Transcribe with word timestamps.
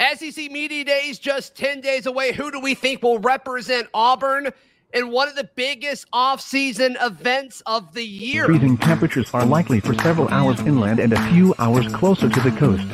SEC 0.00 0.50
Media 0.50 0.82
Days 0.82 1.18
just 1.18 1.54
10 1.56 1.82
days 1.82 2.06
away. 2.06 2.32
Who 2.32 2.50
do 2.50 2.58
we 2.58 2.74
think 2.74 3.02
will 3.02 3.18
represent 3.18 3.86
Auburn 3.92 4.48
in 4.94 5.10
one 5.10 5.28
of 5.28 5.36
the 5.36 5.48
biggest 5.54 6.06
off-season 6.10 6.96
events 7.02 7.62
of 7.66 7.92
the 7.92 8.02
year? 8.02 8.46
Freezing 8.46 8.78
temperatures 8.78 9.28
are 9.34 9.44
likely 9.44 9.78
for 9.78 9.92
several 9.94 10.28
hours 10.28 10.58
inland 10.60 11.00
and 11.00 11.12
a 11.12 11.30
few 11.30 11.54
hours 11.58 11.92
closer 11.92 12.30
to 12.30 12.40
the 12.40 12.50
coast. 12.52 12.88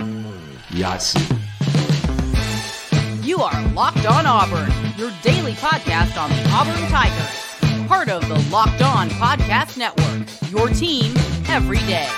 Yahtzee. 0.70 1.22
You 3.24 3.40
are 3.40 3.68
Locked 3.68 4.06
On 4.06 4.26
Auburn, 4.26 4.72
your 4.96 5.12
daily 5.22 5.52
podcast 5.52 6.20
on 6.20 6.30
the 6.30 6.48
Auburn 6.50 6.88
Tigers. 6.88 7.86
Part 7.86 8.08
of 8.08 8.26
the 8.28 8.38
Locked 8.50 8.82
On 8.82 9.08
Podcast 9.10 9.76
Network, 9.78 10.26
your 10.50 10.68
team 10.70 11.14
every 11.48 11.78
day. 11.78 12.08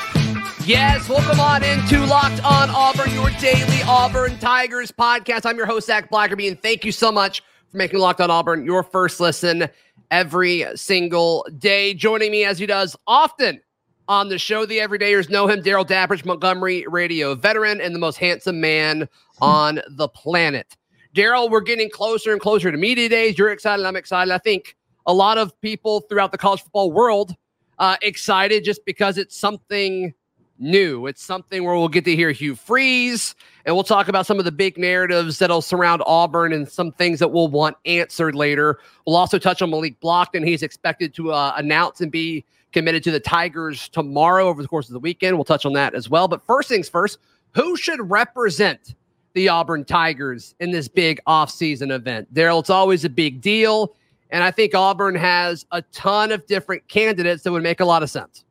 Yes, 0.69 1.09
welcome 1.09 1.41
on 1.41 1.63
into 1.63 2.05
Locked 2.05 2.45
On 2.45 2.69
Auburn, 2.69 3.11
your 3.15 3.31
daily 3.41 3.81
Auburn 3.87 4.39
Tigers 4.39 4.93
podcast. 4.93 5.47
I'm 5.47 5.57
your 5.57 5.65
host, 5.65 5.87
Zac 5.87 6.11
Blackerby, 6.11 6.47
and 6.47 6.61
thank 6.61 6.85
you 6.85 6.93
so 6.93 7.11
much 7.11 7.41
for 7.71 7.79
making 7.79 8.01
Locked 8.01 8.21
On 8.21 8.31
Auburn 8.31 8.67
your 8.67 8.83
first 8.83 9.19
listen 9.19 9.71
every 10.11 10.67
single 10.75 11.47
day. 11.57 11.95
Joining 11.95 12.31
me 12.31 12.45
as 12.45 12.59
he 12.59 12.67
does 12.67 12.95
often 13.07 13.63
on 14.09 14.29
the 14.29 14.37
show, 14.37 14.67
the 14.67 14.77
everydayers 14.77 15.31
know 15.31 15.49
him, 15.49 15.63
Darrell 15.63 15.87
Dapprich, 15.87 16.27
Montgomery 16.27 16.85
radio 16.87 17.35
veteran 17.35 17.81
and 17.81 17.95
the 17.95 17.99
most 17.99 18.19
handsome 18.19 18.61
man 18.61 19.09
on 19.41 19.81
the 19.89 20.07
planet. 20.07 20.77
Darrell, 21.15 21.49
we're 21.49 21.63
getting 21.63 21.89
closer 21.89 22.31
and 22.33 22.43
closer 22.43 22.71
to 22.71 22.77
media 22.77 23.09
days. 23.09 23.39
You're 23.39 23.53
excited. 23.53 23.87
I'm 23.87 23.97
excited. 23.97 24.35
I 24.35 24.39
think 24.39 24.77
a 25.07 25.15
lot 25.15 25.39
of 25.39 25.59
people 25.63 26.03
throughout 26.03 26.31
the 26.31 26.37
college 26.37 26.61
football 26.61 26.93
world 26.93 27.35
uh, 27.79 27.97
excited 28.03 28.65
just 28.65 28.85
because 28.85 29.17
it's 29.17 29.35
something 29.35 30.13
new. 30.59 31.07
It's 31.07 31.23
something 31.23 31.65
where 31.65 31.75
we'll 31.75 31.89
get 31.89 32.05
to 32.07 32.17
hear 32.17 32.31
Hugh 32.31 32.55
Freeze, 32.55 33.35
and 33.65 33.75
we'll 33.75 33.85
talk 33.85 34.09
about 34.09 34.27
some 34.27 34.39
of 34.39 34.45
the 34.45 34.53
big 34.53 34.79
narratives 34.79 35.39
that'll 35.39 35.63
surround 35.63 36.03
Auburn 36.07 36.53
and 36.53 36.69
some 36.69 36.93
things 36.93 37.19
that 37.19 37.29
we'll 37.29 37.49
want 37.49 37.77
answered 37.85 38.35
later. 38.35 38.79
We'll 39.07 39.17
also 39.17 39.39
touch 39.39 39.63
on 39.63 39.71
Malik 39.71 40.01
Blocton. 40.01 40.39
And 40.39 40.49
he's 40.49 40.63
expected 40.63 41.15
to 41.15 41.33
uh, 41.33 41.53
announce 41.57 42.01
and 42.01 42.11
be 42.11 42.45
committed 42.73 43.03
to 43.05 43.11
the 43.11 43.21
Tigers 43.21 43.89
tomorrow 43.89 44.47
over 44.47 44.63
the 44.63 44.69
course 44.69 44.89
of 44.89 44.93
the 44.93 45.01
weekend. 45.01 45.37
We'll 45.37 45.45
touch 45.45 45.67
on 45.67 45.73
that 45.75 45.95
as 45.95 46.09
well. 46.09 46.29
But 46.29 46.45
first 46.47 46.69
things 46.69 46.89
first, 46.89 47.19
who 47.55 47.77
should 47.77 48.11
represent 48.11 48.95
the 49.35 49.49
Auburn 49.49 49.85
Tigers 49.85 50.55
in 50.61 50.71
this 50.71 50.89
big 50.89 51.21
offseason 51.27 51.91
event? 51.91 52.33
Darrell, 52.35 52.59
it's 52.61 52.71
always 52.71 53.05
a 53.05 53.11
big 53.11 53.41
deal. 53.41 53.95
And 54.31 54.45
I 54.45 54.51
think 54.51 54.75
Auburn 54.75 55.15
has 55.15 55.65
a 55.73 55.81
ton 55.83 56.33
of 56.33 56.47
different 56.47 56.87
candidates 56.89 57.43
that 57.43 57.53
would 57.53 57.63
make 57.63 57.81
a 57.81 57.85
lot 57.85 58.03
of 58.03 58.11
sense. 58.11 58.45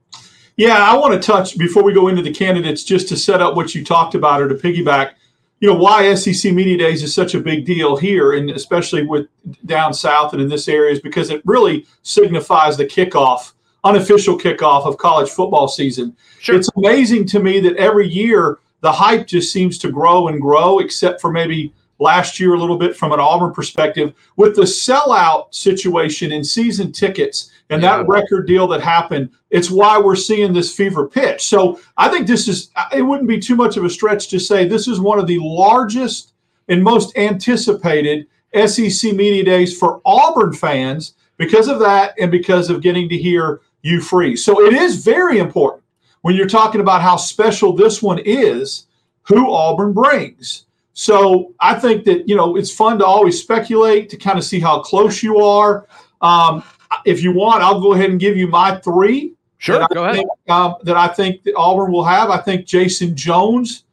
Yeah, 0.58 0.80
I 0.80 0.98
want 0.98 1.14
to 1.14 1.26
touch 1.26 1.56
before 1.56 1.84
we 1.84 1.94
go 1.94 2.08
into 2.08 2.24
the 2.24 2.34
candidates 2.34 2.84
just 2.84 3.08
to 3.10 3.16
set 3.16 3.42
up 3.42 3.56
what 3.56 3.76
you 3.76 3.86
talked 3.86 4.16
about 4.16 4.42
or 4.42 4.50
to 4.50 4.56
piggyback. 4.56 5.12
You 5.60 5.70
know 5.70 5.76
why 5.76 6.14
SEC 6.16 6.52
Media 6.52 6.78
Days 6.78 7.04
is 7.04 7.14
such 7.14 7.36
a 7.36 7.40
big 7.40 7.64
deal 7.64 7.96
here, 7.96 8.34
and 8.34 8.50
especially 8.50 9.06
with 9.06 9.28
down 9.68 9.94
south 9.94 10.34
and 10.34 10.42
in 10.42 10.50
this 10.50 10.68
area, 10.68 10.92
is 10.92 11.00
because 11.00 11.30
it 11.30 11.44
really 11.46 11.86
signifies 12.02 12.76
the 12.76 12.86
kickoff, 12.86 13.54
unofficial 13.84 14.38
kickoff 14.38 14.88
of 14.88 14.98
college 14.98 15.30
football 15.30 15.68
season. 15.68 16.18
Sure. 16.40 16.56
It's 16.56 16.70
amazing 16.76 17.28
to 17.28 17.40
me 17.40 17.60
that 17.60 17.76
every 17.76 18.08
year 18.08 18.58
the 18.82 18.92
hype 18.92 19.28
just 19.28 19.54
seems 19.54 19.78
to 19.80 19.92
grow 19.92 20.28
and 20.28 20.42
grow, 20.42 20.80
except 20.80 21.22
for 21.22 21.32
maybe 21.32 21.72
last 22.00 22.40
year 22.40 22.56
a 22.56 22.60
little 22.60 22.78
bit 22.78 22.96
from 22.96 23.12
an 23.12 23.20
Auburn 23.20 23.54
perspective 23.54 24.14
with 24.38 24.56
the 24.56 24.64
sellout 24.64 25.54
situation 25.54 26.32
in 26.32 26.44
season 26.44 26.92
tickets 26.92 27.52
and 27.70 27.82
yeah. 27.82 27.98
that 27.98 28.08
record 28.08 28.48
deal 28.48 28.68
that 28.68 28.82
happened. 28.82 29.30
It's 29.50 29.70
why 29.70 30.00
we're 30.00 30.16
seeing 30.16 30.54
this 30.54 30.76
fever 30.76 31.08
pitch. 31.08 31.48
So 31.48 31.80
I 31.98 32.10
think 32.10 32.28
this 32.28 32.48
is, 32.48 32.72
it 32.94 33.02
wouldn't 33.02 33.28
be 33.28 33.40
too 33.40 33.56
much 33.56 33.78
of 33.78 33.84
a 33.84 33.90
stretch 33.90 34.30
to 34.30 34.40
say 34.40 34.66
this 34.66 34.88
is 34.88 35.00
one 35.00 35.20
of 35.20 35.28
the 35.28 35.40
largest 35.40 36.34
and 36.70 36.84
most 36.84 37.18
anticipated 37.18 38.28
SEC 38.66 39.14
media 39.14 39.44
days 39.44 39.78
for 39.78 40.02
Auburn 40.06 40.54
fans 40.54 41.14
because 41.38 41.68
of 41.68 41.80
that 41.80 42.14
and 42.20 42.32
because 42.32 42.70
of 42.70 42.82
getting 42.82 43.10
to 43.10 43.18
hear 43.18 43.62
you 43.82 44.02
free. 44.02 44.36
So 44.36 44.62
it 44.62 44.74
is 44.74 45.04
very 45.04 45.40
important 45.40 45.84
when 46.22 46.36
you're 46.36 46.48
talking 46.48 46.82
about 46.82 47.02
how 47.02 47.16
special 47.16 47.74
this 47.74 48.02
one 48.02 48.20
is, 48.20 48.88
who 49.24 49.52
Auburn 49.52 49.94
brings. 49.94 50.66
So 50.94 51.54
I 51.60 51.76
think 51.76 52.06
that, 52.06 52.28
you 52.28 52.36
know, 52.36 52.56
it's 52.56 52.74
fun 52.74 52.98
to 53.00 53.06
always 53.06 53.40
speculate 53.40 54.10
to 54.10 54.18
kind 54.18 54.38
of 54.38 54.44
see 54.44 54.60
how 54.60 54.80
close 54.80 55.22
you 55.22 55.38
are. 55.38 55.88
Um, 56.22 56.64
if 57.06 57.22
you 57.22 57.32
want, 57.32 57.64
I'll 57.64 57.82
go 57.82 57.94
ahead 57.94 58.10
and 58.10 58.20
give 58.20 58.38
you 58.38 58.48
my 58.48 58.78
three. 58.78 59.34
Sure, 59.58 59.88
go 59.94 60.04
ahead. 60.04 60.16
Think, 60.18 60.30
um, 60.50 60.76
that 60.84 60.98
I 60.98 61.08
think 61.08 61.44
that 61.44 61.56
Auburn 61.56 61.92
will 61.92 62.04
have. 62.04 62.30
I 62.30 62.38
think 62.38 62.66
Jason 62.66 63.16
Jones, 63.16 63.86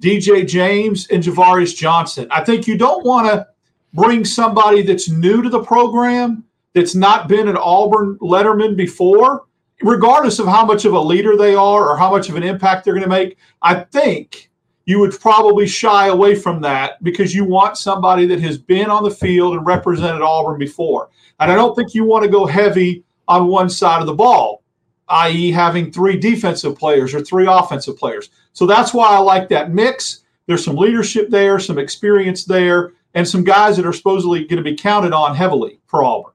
DJ 0.00 0.46
James, 0.46 1.08
and 1.08 1.22
Ja'Varrius 1.22 1.74
Johnson. 1.76 2.28
I 2.30 2.44
think 2.44 2.66
you 2.66 2.78
don't 2.78 3.04
want 3.04 3.26
to 3.26 3.46
bring 3.92 4.24
somebody 4.24 4.82
that's 4.82 5.08
new 5.08 5.42
to 5.42 5.48
the 5.48 5.62
program, 5.62 6.44
that's 6.72 6.94
not 6.94 7.28
been 7.28 7.48
an 7.48 7.56
Auburn 7.56 8.16
Letterman 8.18 8.76
before, 8.76 9.44
regardless 9.82 10.38
of 10.38 10.46
how 10.46 10.64
much 10.64 10.84
of 10.84 10.94
a 10.94 11.00
leader 11.00 11.36
they 11.36 11.54
are 11.54 11.88
or 11.88 11.96
how 11.96 12.10
much 12.10 12.28
of 12.28 12.36
an 12.36 12.42
impact 12.42 12.84
they're 12.84 12.94
going 12.94 13.02
to 13.02 13.08
make. 13.08 13.36
I 13.60 13.74
think 13.74 14.50
you 14.84 14.98
would 14.98 15.18
probably 15.20 15.66
shy 15.66 16.08
away 16.08 16.34
from 16.34 16.60
that 16.62 17.02
because 17.02 17.34
you 17.34 17.44
want 17.44 17.76
somebody 17.76 18.26
that 18.26 18.40
has 18.40 18.58
been 18.58 18.90
on 18.90 19.04
the 19.04 19.10
field 19.10 19.54
and 19.54 19.64
represented 19.64 20.22
Auburn 20.22 20.58
before. 20.58 21.08
And 21.40 21.50
I 21.50 21.54
don't 21.54 21.74
think 21.74 21.94
you 21.94 22.04
want 22.04 22.24
to 22.24 22.30
go 22.30 22.46
heavy 22.46 23.04
on 23.28 23.46
one 23.46 23.70
side 23.70 24.00
of 24.00 24.06
the 24.06 24.14
ball, 24.14 24.62
i.e., 25.08 25.52
having 25.52 25.92
three 25.92 26.18
defensive 26.18 26.76
players 26.76 27.14
or 27.14 27.22
three 27.22 27.46
offensive 27.48 27.96
players. 27.96 28.30
So 28.52 28.66
that's 28.66 28.92
why 28.92 29.08
I 29.08 29.18
like 29.18 29.48
that 29.50 29.70
mix. 29.70 30.20
There's 30.46 30.64
some 30.64 30.76
leadership 30.76 31.30
there, 31.30 31.58
some 31.58 31.78
experience 31.78 32.44
there, 32.44 32.92
and 33.14 33.26
some 33.26 33.44
guys 33.44 33.76
that 33.76 33.86
are 33.86 33.92
supposedly 33.92 34.44
going 34.44 34.62
to 34.62 34.68
be 34.68 34.76
counted 34.76 35.12
on 35.12 35.36
heavily 35.36 35.78
for 35.86 36.02
Auburn. 36.02 36.32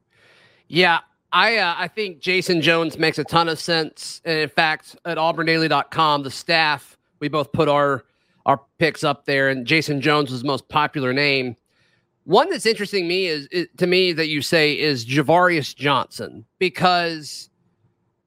Yeah, 0.70 1.00
I 1.32 1.58
uh, 1.58 1.76
I 1.78 1.88
think 1.88 2.20
Jason 2.20 2.62
Jones 2.62 2.98
makes 2.98 3.18
a 3.20 3.24
ton 3.24 3.50
of 3.50 3.60
sense. 3.60 4.22
And 4.26 4.40
in 4.40 4.50
fact, 4.50 4.96
at 5.06 5.18
auburndaily.com, 5.18 6.24
the 6.24 6.32
staff, 6.32 6.98
we 7.20 7.28
both 7.28 7.52
put 7.52 7.68
our 7.68 8.06
our 8.48 8.60
picks 8.80 9.04
up 9.04 9.26
there, 9.26 9.50
and 9.50 9.68
Jason 9.68 10.02
Jones 10.02 10.32
was 10.32 10.42
the 10.42 10.48
most 10.48 10.68
popular 10.70 11.14
name. 11.14 11.56
One 12.24 12.50
that's 12.50 12.66
interesting 12.66 13.08
me 13.08 13.28
is, 13.28 13.48
is 13.48 13.68
to 13.78 13.88
me 13.88 14.14
that 14.14 14.28
you 14.28 14.42
say 14.42 14.78
is 14.78 15.06
Ja'Varrius 15.06 15.76
Johnson 15.76 16.46
because 16.58 17.50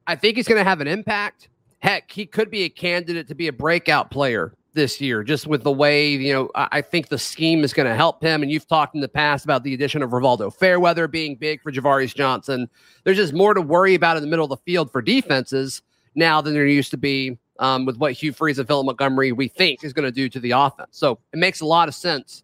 I 0.06 0.16
think 0.16 0.36
he's 0.36 0.48
going 0.48 0.60
to 0.60 0.68
have 0.68 0.80
an 0.80 0.86
impact. 0.86 1.48
Heck, 1.80 2.10
he 2.10 2.24
could 2.24 2.50
be 2.50 2.62
a 2.62 2.68
candidate 2.68 3.28
to 3.28 3.34
be 3.34 3.48
a 3.48 3.52
breakout 3.52 4.10
player 4.10 4.54
this 4.72 5.00
year, 5.00 5.24
just 5.24 5.46
with 5.46 5.64
the 5.64 5.72
way, 5.72 6.10
you 6.10 6.32
know, 6.32 6.50
I 6.54 6.80
think 6.80 7.08
the 7.08 7.18
scheme 7.18 7.64
is 7.64 7.72
going 7.72 7.88
to 7.88 7.94
help 7.94 8.22
him. 8.22 8.42
And 8.42 8.52
you've 8.52 8.68
talked 8.68 8.94
in 8.94 9.00
the 9.00 9.08
past 9.08 9.44
about 9.44 9.64
the 9.64 9.74
addition 9.74 10.02
of 10.02 10.10
Rivaldo 10.10 10.54
Fairweather 10.54 11.08
being 11.08 11.34
big 11.34 11.60
for 11.60 11.72
Ja'Varrius 11.72 12.14
Johnson. 12.14 12.68
There's 13.04 13.16
just 13.16 13.32
more 13.32 13.52
to 13.54 13.60
worry 13.60 13.94
about 13.94 14.16
in 14.16 14.22
the 14.22 14.28
middle 14.28 14.44
of 14.44 14.50
the 14.50 14.56
field 14.58 14.92
for 14.92 15.02
defenses 15.02 15.82
now 16.14 16.40
than 16.40 16.54
there 16.54 16.66
used 16.66 16.90
to 16.92 16.96
be 16.96 17.38
um, 17.60 17.86
with 17.86 17.96
what 17.98 18.12
Hugh 18.12 18.32
Freeze 18.32 18.58
and 18.58 18.66
Philip 18.66 18.86
Montgomery 18.86 19.30
we 19.30 19.46
think 19.46 19.84
is 19.84 19.92
going 19.92 20.06
to 20.06 20.12
do 20.12 20.28
to 20.28 20.40
the 20.40 20.50
offense. 20.50 20.88
So 20.90 21.20
it 21.32 21.38
makes 21.38 21.60
a 21.60 21.66
lot 21.66 21.86
of 21.86 21.94
sense 21.94 22.42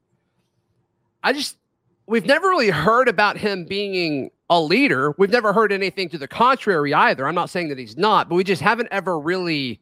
I 1.27 1.33
just 1.33 1.59
we've 2.07 2.25
never 2.25 2.49
really 2.49 2.71
heard 2.71 3.09
about 3.09 3.37
him 3.37 3.65
being 3.65 4.31
a 4.49 4.63
leader. 4.63 5.13
We've 5.19 5.29
never 5.29 5.53
heard 5.53 5.73
anything 5.73 6.09
to 6.11 6.19
the 6.19 6.29
contrary 6.29 6.95
either. 6.95 7.27
I'm 7.27 7.35
not 7.35 7.51
saying 7.51 7.69
that 7.71 7.79
he's 7.79 7.97
not, 7.97 8.29
but 8.29 8.37
we 8.37 8.45
just 8.45 8.63
haven't 8.63 8.89
ever 8.93 9.19
really 9.19 9.81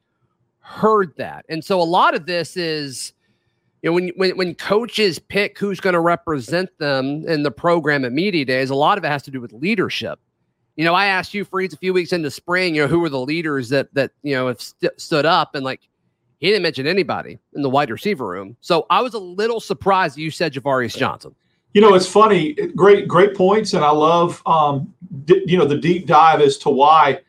heard 0.61 1.13
that. 1.19 1.45
And 1.51 1.63
so 1.63 1.83
a 1.83 1.85
lot 1.85 2.15
of 2.15 2.25
this 2.25 2.57
is 2.57 3.13
you 3.83 3.91
know 3.91 3.95
when 3.95 4.09
when 4.17 4.39
when 4.39 4.55
coaches 4.55 5.19
pick 5.19 5.59
who's 5.59 5.81
going 5.81 5.93
to 5.93 6.01
represent 6.01 6.71
them 6.79 7.29
in 7.29 7.43
the 7.43 7.51
program 7.51 8.07
at 8.07 8.13
media 8.13 8.47
days, 8.47 8.71
a 8.71 8.75
lot 8.75 8.97
of 8.97 9.05
it 9.05 9.09
has 9.09 9.23
to 9.25 9.31
do 9.31 9.43
with 9.43 9.53
leadership. 9.53 10.19
You 10.77 10.85
know, 10.85 10.95
I 10.95 11.07
asked 11.07 11.33
Hugh 11.33 11.45
Freeze 11.45 11.73
a 11.73 11.77
few 11.77 11.93
weeks 11.93 12.13
into 12.13 12.31
spring, 12.31 12.75
you 12.75 12.83
know, 12.83 12.89
who 12.89 12.99
were 12.99 13.09
the 13.09 13.21
leaders 13.21 13.69
that 13.69 13.93
that 13.95 14.13
you 14.23 14.35
know 14.35 14.49
have 14.49 14.61
st- 14.61 15.01
stood 15.01 15.27
up 15.27 15.55
and 15.55 15.65
like 15.65 15.81
he 16.41 16.49
didn't 16.49 16.63
mention 16.63 16.87
anybody 16.87 17.39
in 17.55 17.63
the 17.63 17.71
wide 17.71 17.91
receiver 17.91 18.27
room. 18.27 18.57
So 18.61 18.87
I 18.91 19.01
was 19.01 19.15
a 19.15 19.19
little 19.19 19.61
surprised 19.61 20.19
you 20.19 20.31
said 20.31 20.53
Ja'Varrius 20.53 20.97
Johnson. 20.97 21.35
You 21.73 21.81
know, 21.81 21.95
it's 21.95 22.07
funny. 22.07 22.53
Great, 22.77 23.09
great 23.09 23.35
points, 23.35 23.75
and 23.75 23.85
I 23.85 23.91
love 23.91 24.43
um, 24.47 24.93
you 25.27 25.59
know 25.59 25.65
the 25.65 25.79
deep 25.79 26.07
dive 26.07 26.41
as 26.41 26.57
to 26.59 26.71
why. 26.71 27.21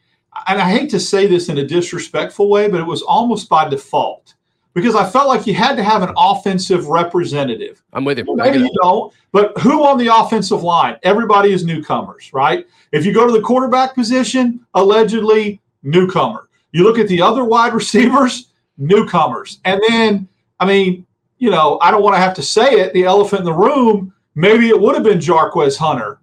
And 0.47 0.61
I 0.61 0.69
hate 0.69 0.89
to 0.91 0.99
say 0.99 1.27
this 1.27 1.49
in 1.49 1.57
a 1.57 1.65
disrespectful 1.65 2.49
way, 2.49 2.67
but 2.67 2.79
it 2.79 2.85
was 2.85 3.01
almost 3.01 3.49
by 3.49 3.67
default 3.67 4.34
because 4.75 4.93
I 4.93 5.09
felt 5.09 5.27
like 5.27 5.47
you 5.47 5.55
had 5.55 5.75
to 5.77 5.83
have 5.83 6.03
an 6.03 6.13
offensive 6.17 6.87
representative. 6.87 7.81
I'm 7.93 8.03
with 8.03 8.19
you. 8.19 8.25
Maybe 8.35 8.59
you 8.59 8.69
don't, 8.81 9.11
but 9.31 9.57
who 9.59 9.85
on 9.85 9.97
the 9.97 10.13
offensive 10.13 10.61
line? 10.61 10.97
Everybody 11.01 11.53
is 11.53 11.65
newcomers, 11.65 12.31
right? 12.33 12.67
If 12.91 13.05
you 13.05 13.13
go 13.13 13.25
to 13.25 13.31
the 13.31 13.41
quarterback 13.41 13.95
position, 13.95 14.63
allegedly 14.75 15.61
newcomer. 15.81 16.49
You 16.73 16.83
look 16.83 16.99
at 16.99 17.07
the 17.07 17.21
other 17.21 17.45
wide 17.45 17.73
receivers, 17.73 18.51
newcomers. 18.77 19.59
And 19.63 19.81
then, 19.87 20.27
I 20.59 20.65
mean, 20.65 21.07
you 21.37 21.49
know, 21.49 21.79
I 21.81 21.89
don't 21.89 22.03
want 22.03 22.15
to 22.15 22.19
have 22.19 22.33
to 22.35 22.43
say 22.43 22.65
it, 22.65 22.93
the 22.93 23.05
elephant 23.05 23.39
in 23.39 23.45
the 23.45 23.53
room, 23.53 24.13
maybe 24.35 24.67
it 24.67 24.79
would 24.79 24.93
have 24.93 25.05
been 25.05 25.19
Jarquez 25.19 25.77
Hunter. 25.77 26.19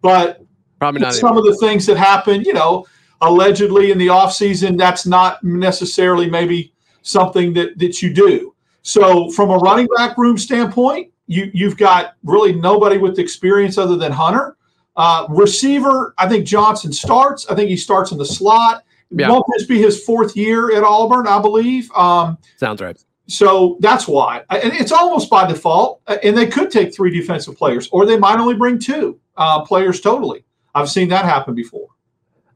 But 0.00 0.42
probably 0.78 1.02
not 1.02 1.12
some 1.12 1.36
anymore. 1.36 1.50
of 1.50 1.60
the 1.60 1.66
things 1.66 1.84
that 1.86 1.98
happened, 1.98 2.46
you 2.46 2.54
know, 2.54 2.86
allegedly 3.20 3.90
in 3.90 3.98
the 3.98 4.06
offseason, 4.06 4.78
that's 4.78 5.06
not 5.06 5.44
necessarily 5.44 6.28
maybe 6.28 6.71
something 7.02 7.52
that 7.54 7.78
that 7.78 8.02
you 8.02 8.12
do. 8.12 8.54
So 8.82 9.30
from 9.30 9.50
a 9.50 9.56
running 9.58 9.88
back 9.96 10.18
room 10.18 10.38
standpoint, 10.38 11.12
you 11.26 11.50
you've 11.54 11.76
got 11.76 12.14
really 12.24 12.52
nobody 12.54 12.98
with 12.98 13.18
experience 13.18 13.78
other 13.78 13.96
than 13.96 14.12
Hunter. 14.12 14.56
Uh, 14.96 15.26
receiver, 15.30 16.14
I 16.18 16.28
think 16.28 16.46
Johnson 16.46 16.92
starts. 16.92 17.46
I 17.48 17.54
think 17.54 17.70
he 17.70 17.76
starts 17.76 18.12
in 18.12 18.18
the 18.18 18.26
slot. 18.26 18.84
Yeah. 19.10 19.28
Won't 19.30 19.44
this 19.56 19.66
be 19.66 19.78
his 19.80 20.02
fourth 20.04 20.36
year 20.36 20.74
at 20.76 20.82
Auburn? 20.82 21.26
I 21.26 21.40
believe. 21.40 21.90
Um, 21.92 22.38
Sounds 22.56 22.80
right. 22.80 22.96
so 23.26 23.76
that's 23.80 24.08
why, 24.08 24.42
and 24.50 24.72
it's 24.74 24.92
almost 24.92 25.30
by 25.30 25.46
default. 25.46 26.00
uh, 26.06 26.16
And 26.22 26.36
they 26.36 26.46
could 26.46 26.70
take 26.70 26.94
three 26.94 27.10
defensive 27.10 27.56
players, 27.56 27.88
or 27.92 28.04
they 28.06 28.18
might 28.18 28.38
only 28.38 28.54
bring 28.54 28.78
two 28.78 29.18
uh, 29.36 29.62
players 29.64 30.00
totally. 30.00 30.44
I've 30.74 30.90
seen 30.90 31.08
that 31.10 31.24
happen 31.24 31.54
before. 31.54 31.88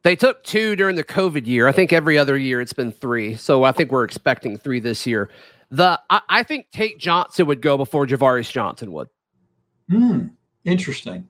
They 0.06 0.14
took 0.14 0.44
two 0.44 0.76
during 0.76 0.94
the 0.94 1.02
COVID 1.02 1.48
year. 1.48 1.66
I 1.66 1.72
think 1.72 1.92
every 1.92 2.16
other 2.16 2.38
year 2.38 2.60
it's 2.60 2.72
been 2.72 2.92
three. 2.92 3.34
So 3.34 3.64
I 3.64 3.72
think 3.72 3.90
we're 3.90 4.04
expecting 4.04 4.56
three 4.56 4.78
this 4.78 5.04
year. 5.04 5.30
The 5.72 6.00
I, 6.08 6.20
I 6.28 6.42
think 6.44 6.70
Tate 6.70 7.00
Johnson 7.00 7.46
would 7.48 7.60
go 7.60 7.76
before 7.76 8.06
Ja'Varrius 8.06 8.52
Johnson 8.52 8.92
would. 8.92 9.08
Hmm. 9.90 10.26
Interesting. 10.64 11.28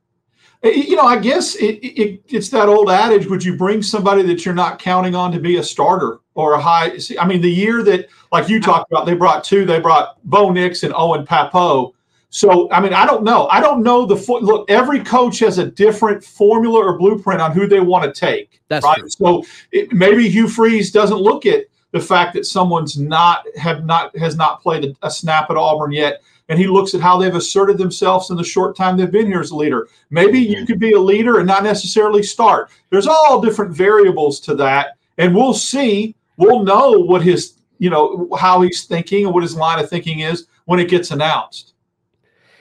Uh, 0.63 0.69
You 0.69 0.97
know, 0.97 1.07
I 1.07 1.19
guess 1.19 1.55
it, 1.55 1.77
it, 1.83 2.21
it's 2.29 2.51
that 2.51 2.69
old 2.69 2.91
adage: 2.91 3.25
Would 3.29 3.43
you 3.43 3.57
bring 3.57 3.83
somebody 3.83 4.21
that 4.25 4.45
you're 4.45 4.55
not 4.55 4.79
counting 4.79 5.15
on 5.15 5.33
to 5.33 5.41
be 5.41 5.57
a 5.57 5.63
starter 5.63 6.21
or 6.35 6.53
a 6.53 6.61
high? 6.61 6.99
See, 6.99 7.19
I 7.19 7.27
mean, 7.27 7.41
the 7.41 7.51
year 7.51 7.83
that, 7.83 8.11
like 8.31 8.51
you 8.51 8.61
talked 8.61 8.93
about, 8.93 9.07
they 9.07 9.15
brought 9.15 9.43
two. 9.43 9.65
They 9.65 9.81
brought 9.81 10.23
Bo 10.25 10.51
Nix 10.51 10.83
and 10.83 10.93
Owen 10.95 11.25
Pappoe. 11.25 11.95
So, 12.37 12.71
I 12.71 12.81
mean, 12.81 12.93
I 12.93 13.07
don't 13.07 13.25
know. 13.25 13.49
I 13.49 13.63
don't 13.63 13.83
know 13.83 14.05
the 14.05 14.15
fo- 14.15 14.41
look. 14.41 14.71
Every 14.71 15.03
coach 15.03 15.39
has 15.39 15.57
a 15.57 15.65
different 15.65 16.23
formula 16.23 16.85
or 16.85 16.99
blueprint 16.99 17.41
on 17.41 17.53
who 17.53 17.67
they 17.67 17.81
want 17.81 18.05
to 18.05 18.13
take. 18.13 18.61
That's 18.69 18.85
right. 18.85 18.99
true. 18.99 19.09
So 19.09 19.43
it, 19.73 19.91
maybe 19.91 20.29
Hugh 20.29 20.47
Freeze 20.47 20.91
doesn't 20.91 21.17
look 21.17 21.47
at 21.47 21.65
the 21.93 22.01
fact 22.01 22.35
that 22.35 22.45
someone's 22.45 22.99
not 22.99 23.47
have 23.57 23.87
not 23.87 24.15
has 24.19 24.37
not 24.37 24.61
played 24.61 24.85
a, 24.85 25.07
a 25.07 25.11
snap 25.11 25.49
at 25.49 25.57
Auburn 25.57 25.93
yet, 25.93 26.21
and 26.51 26.59
he 26.59 26.67
looks 26.67 26.93
at 26.93 27.01
how 27.01 27.17
they've 27.17 27.35
asserted 27.35 27.79
themselves 27.79 28.29
in 28.29 28.37
the 28.37 28.45
short 28.45 28.77
time 28.77 28.99
they've 28.99 29.11
been 29.11 29.29
here 29.29 29.41
as 29.41 29.51
a 29.51 29.57
leader. 29.57 29.89
Maybe 30.11 30.39
you 30.39 30.67
could 30.67 30.79
be 30.79 30.93
a 30.93 31.01
leader 31.01 31.39
and 31.39 31.47
not 31.47 31.65
necessarily 31.65 32.23
start. 32.23 32.69
There's 32.91 33.07
all 33.07 33.41
different 33.41 33.75
variables 33.75 34.41
to 34.41 34.55
that, 34.57 34.99
and 35.17 35.35
we'll 35.35 35.55
see. 35.55 36.15
We'll 36.37 36.65
know 36.65 36.91
what 36.91 37.23
his 37.23 37.55
you 37.79 37.89
know 37.89 38.29
how 38.39 38.61
he's 38.61 38.85
thinking 38.85 39.25
and 39.25 39.33
what 39.33 39.43
his 39.43 39.57
line 39.57 39.83
of 39.83 39.89
thinking 39.89 40.21
is 40.21 40.49
when 40.67 40.81
it 40.81 40.91
gets 40.91 41.13
announced. 41.13 41.73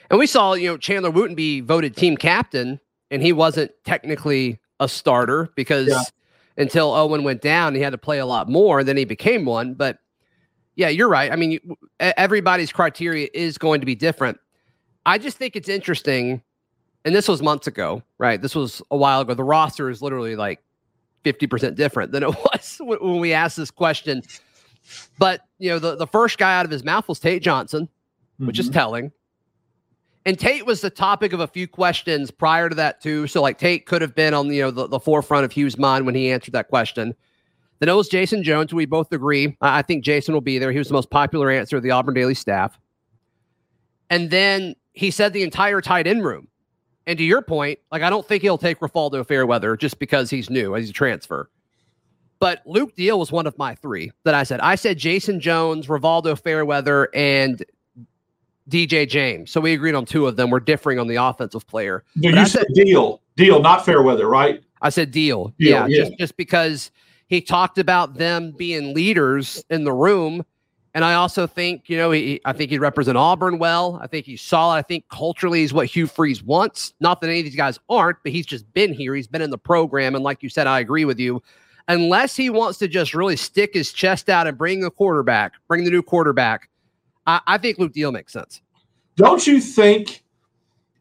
And 0.09 0.19
we 0.19 0.27
saw, 0.27 0.53
you 0.53 0.67
know, 0.69 0.77
Chandler 0.77 1.09
Wooten 1.11 1.35
be 1.35 1.61
voted 1.61 1.95
team 1.95 2.17
captain, 2.17 2.79
and 3.11 3.21
he 3.21 3.33
wasn't 3.33 3.71
technically 3.85 4.59
a 4.79 4.87
starter 4.87 5.49
because 5.55 5.87
Yeah. 5.89 6.01
until 6.57 6.93
Owen 6.93 7.23
went 7.23 7.41
down, 7.41 7.75
he 7.75 7.81
had 7.81 7.91
to 7.91 7.97
play 7.97 8.19
a 8.19 8.25
lot 8.25 8.49
more. 8.49 8.83
Then 8.83 8.97
he 8.97 9.05
became 9.05 9.45
one. 9.45 9.73
But 9.73 9.99
yeah, 10.75 10.89
you're 10.89 11.07
right. 11.09 11.31
I 11.31 11.35
mean, 11.35 11.59
everybody's 11.99 12.71
criteria 12.71 13.29
is 13.33 13.57
going 13.57 13.79
to 13.79 13.85
be 13.85 13.95
different. 13.95 14.37
I 15.05 15.17
just 15.17 15.37
think 15.37 15.55
it's 15.55 15.69
interesting. 15.69 16.41
And 17.05 17.15
this 17.15 17.27
was 17.27 17.41
months 17.41 17.67
ago, 17.67 18.01
right? 18.17 18.41
This 18.41 18.55
was 18.55 18.81
a 18.91 18.97
while 18.97 19.21
ago. 19.21 19.33
The 19.35 19.43
roster 19.43 19.89
is 19.89 20.01
literally 20.01 20.35
like 20.35 20.59
50% 21.23 21.75
different 21.75 22.11
than 22.11 22.23
it 22.23 22.29
was 22.53 22.77
when 22.79 23.19
we 23.19 23.31
asked 23.31 23.57
this 23.57 23.71
question. 23.71 24.21
But, 25.17 25.41
you 25.59 25.69
know, 25.69 25.79
the, 25.79 25.95
the 25.95 26.07
first 26.07 26.37
guy 26.37 26.57
out 26.59 26.65
of 26.65 26.71
his 26.71 26.83
mouth 26.83 27.07
was 27.07 27.19
Tate 27.19 27.41
Johnson, 27.43 27.87
which 28.37 28.59
is 28.59 28.69
Mhm. 28.69 28.73
telling. 28.73 29.11
And 30.25 30.39
Tate 30.39 30.65
was 30.65 30.81
the 30.81 30.89
topic 30.89 31.33
of 31.33 31.39
a 31.39 31.47
few 31.47 31.67
questions 31.67 32.31
prior 32.31 32.67
to 32.67 32.75
that 32.75 33.01
too. 33.01 33.27
So 33.27 33.41
like 33.41 33.59
Tate 33.59 33.85
could 33.85 34.01
have 34.01 34.15
been 34.15 34.33
on 34.33 34.51
you 34.51 34.63
know 34.63 34.71
the, 34.71 34.87
the 34.87 34.99
forefront 34.99 35.45
of 35.45 35.51
Hugh's 35.51 35.77
mind 35.77 36.05
when 36.05 36.15
he 36.15 36.31
answered 36.31 36.53
that 36.53 36.67
question. 36.67 37.13
Then 37.79 37.89
it 37.89 37.93
was 37.93 38.07
Jason 38.07 38.41
Jones. 38.41 38.73
We 38.73 38.85
both 38.85 39.11
agree. 39.11 39.55
I 39.61 39.79
I 39.79 39.81
think 39.83 40.03
Jason 40.03 40.33
will 40.33 40.41
be 40.41 40.57
there. 40.57 40.71
He 40.71 40.79
was 40.79 40.87
the 40.87 40.93
most 40.93 41.11
popular 41.11 41.51
answer 41.51 41.77
of 41.77 41.83
the 41.83 41.91
Auburn 41.91 42.15
Daily 42.15 42.33
staff. 42.33 42.79
And 44.09 44.29
then 44.29 44.75
he 44.93 45.11
said 45.11 45.33
the 45.33 45.43
entire 45.43 45.81
tight 45.81 46.07
end 46.07 46.23
room. 46.23 46.47
And 47.07 47.17
to 47.19 47.23
your 47.23 47.43
point, 47.43 47.77
like 47.91 48.01
I 48.01 48.09
don't 48.09 48.27
think 48.27 48.41
he'll 48.41 48.57
take 48.57 48.79
Rivaldo 48.79 49.27
Fairweather 49.27 49.77
just 49.77 49.99
because 49.99 50.31
he's 50.31 50.49
new, 50.49 50.73
he's 50.73 50.89
a 50.89 50.93
transfer. 50.93 51.49
But 52.39 52.61
Luke 52.65 52.95
Deal 52.95 53.19
was 53.19 53.31
one 53.31 53.47
of 53.47 53.57
my 53.57 53.75
three 53.75 54.11
that 54.23 54.33
I 54.33 54.43
said. 54.43 54.59
I 54.59 54.75
said 54.75 54.97
Jason 54.97 55.39
Jones, 55.39 55.87
Rivaldo 55.87 56.37
Fairweather, 56.37 57.09
and 57.13 57.63
DJ 58.69 59.07
James. 59.07 59.51
So 59.51 59.61
we 59.61 59.73
agreed 59.73 59.95
on 59.95 60.05
two 60.05 60.27
of 60.27 60.35
them. 60.35 60.49
We're 60.49 60.59
differing 60.59 60.99
on 60.99 61.07
the 61.07 61.15
offensive 61.15 61.67
player. 61.67 62.03
No, 62.15 62.29
you 62.29 62.45
said 62.45 62.65
deal, 62.73 63.21
deal, 63.35 63.61
not 63.61 63.85
Fairweather, 63.85 64.27
right? 64.27 64.63
I 64.81 64.89
said 64.89 65.11
deal. 65.11 65.53
Deal, 65.59 65.69
yeah, 65.69 65.87
yeah. 65.87 66.03
Just, 66.03 66.17
just 66.17 66.37
because 66.37 66.91
he 67.27 67.41
talked 67.41 67.77
about 67.77 68.15
them 68.15 68.51
being 68.51 68.93
leaders 68.93 69.63
in 69.69 69.83
the 69.83 69.93
room. 69.93 70.45
And 70.93 71.03
I 71.03 71.15
also 71.15 71.45
think, 71.45 71.89
you 71.89 71.97
know, 71.97 72.11
he, 72.11 72.39
I 72.45 72.53
think 72.53 72.71
he'd 72.71 72.79
represent 72.79 73.17
Auburn 73.17 73.59
well. 73.59 73.99
I 74.01 74.07
think 74.07 74.25
he's 74.25 74.41
solid. 74.41 74.75
I 74.75 74.81
think 74.81 75.05
culturally 75.09 75.63
is 75.63 75.73
what 75.73 75.87
Hugh 75.87 76.07
Freeze 76.07 76.41
wants. 76.41 76.93
Not 77.01 77.19
that 77.19 77.29
any 77.29 77.39
of 77.39 77.45
these 77.45 77.55
guys 77.55 77.77
aren't, 77.89 78.17
but 78.23 78.31
he's 78.31 78.45
just 78.45 78.71
been 78.73 78.93
here. 78.93 79.13
He's 79.13 79.27
been 79.27 79.41
in 79.41 79.49
the 79.49 79.57
program. 79.57 80.15
And 80.15 80.23
like 80.23 80.41
you 80.41 80.49
said, 80.49 80.67
I 80.67 80.79
agree 80.79 81.03
with 81.03 81.19
you. 81.19 81.43
Unless 81.87 82.35
he 82.35 82.49
wants 82.49 82.79
to 82.79 82.87
just 82.87 83.13
really 83.13 83.35
stick 83.35 83.73
his 83.73 83.91
chest 83.91 84.29
out 84.29 84.47
and 84.47 84.57
bring 84.57 84.79
the 84.79 84.89
quarterback, 84.89 85.53
bring 85.67 85.83
the 85.83 85.91
new 85.91 86.01
quarterback, 86.01 86.69
I, 87.25 87.41
I 87.47 87.57
think 87.57 87.77
Luke 87.77 87.93
Deal 87.93 88.11
makes 88.11 88.33
sense. 88.33 88.61
Don't 89.15 89.45
you 89.47 89.61
think 89.61 90.23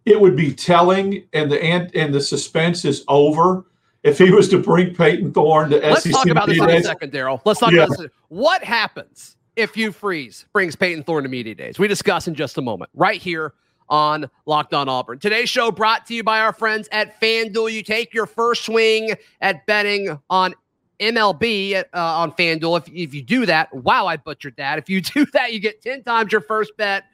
it 0.04 0.20
would 0.20 0.36
be 0.36 0.52
telling 0.52 1.24
and 1.32 1.50
the 1.50 1.62
and, 1.62 1.94
and 1.94 2.14
the 2.14 2.20
suspense 2.20 2.84
is 2.84 3.04
over 3.08 3.64
if 4.02 4.18
he 4.18 4.30
was 4.30 4.48
to 4.50 4.58
bring 4.58 4.94
Payton 4.94 5.32
Thorne 5.32 5.70
to 5.70 5.78
Let's 5.78 6.02
SEC 6.02 6.12
talk 6.12 6.26
about 6.26 6.46
this 6.46 6.58
in 6.58 6.68
a 6.68 6.82
second, 6.82 7.10
Darrell. 7.12 7.40
Let's 7.44 7.58
talk 7.58 7.72
Yeah. 7.72 7.84
about 7.84 7.98
this. 7.98 8.10
What 8.28 8.62
happens 8.62 9.36
if 9.56 9.74
Hugh 9.74 9.92
Freeze 9.92 10.44
brings 10.52 10.76
Payton 10.76 11.04
Thorne 11.04 11.22
to 11.22 11.28
media 11.28 11.54
days? 11.54 11.78
We 11.78 11.88
discuss 11.88 12.28
in 12.28 12.34
just 12.34 12.58
a 12.58 12.62
moment, 12.62 12.90
right 12.94 13.20
here 13.20 13.54
on 13.88 14.28
Locked 14.46 14.74
On 14.74 14.88
Auburn. 14.88 15.18
Today's 15.18 15.48
show 15.48 15.70
brought 15.70 16.06
to 16.06 16.14
you 16.14 16.22
by 16.22 16.40
our 16.40 16.52
friends 16.52 16.88
at 16.92 17.20
FanDuel. 17.20 17.72
You 17.72 17.82
take 17.82 18.14
your 18.14 18.26
first 18.26 18.64
swing 18.64 19.14
at 19.40 19.66
betting 19.66 20.18
on 20.30 20.54
MLB 21.00 21.76
uh, 21.76 21.84
on 21.92 22.32
FanDuel. 22.32 22.78
If, 22.78 22.88
if 22.88 23.14
you 23.14 23.22
do 23.22 23.46
that, 23.46 23.72
wow, 23.74 24.06
I 24.06 24.16
butchered 24.16 24.56
that. 24.56 24.78
If 24.78 24.88
you 24.88 25.00
do 25.00 25.26
that, 25.32 25.52
you 25.52 25.60
get 25.60 25.82
10 25.82 26.02
times 26.02 26.32
your 26.32 26.40
first 26.40 26.76
bet 26.76 27.04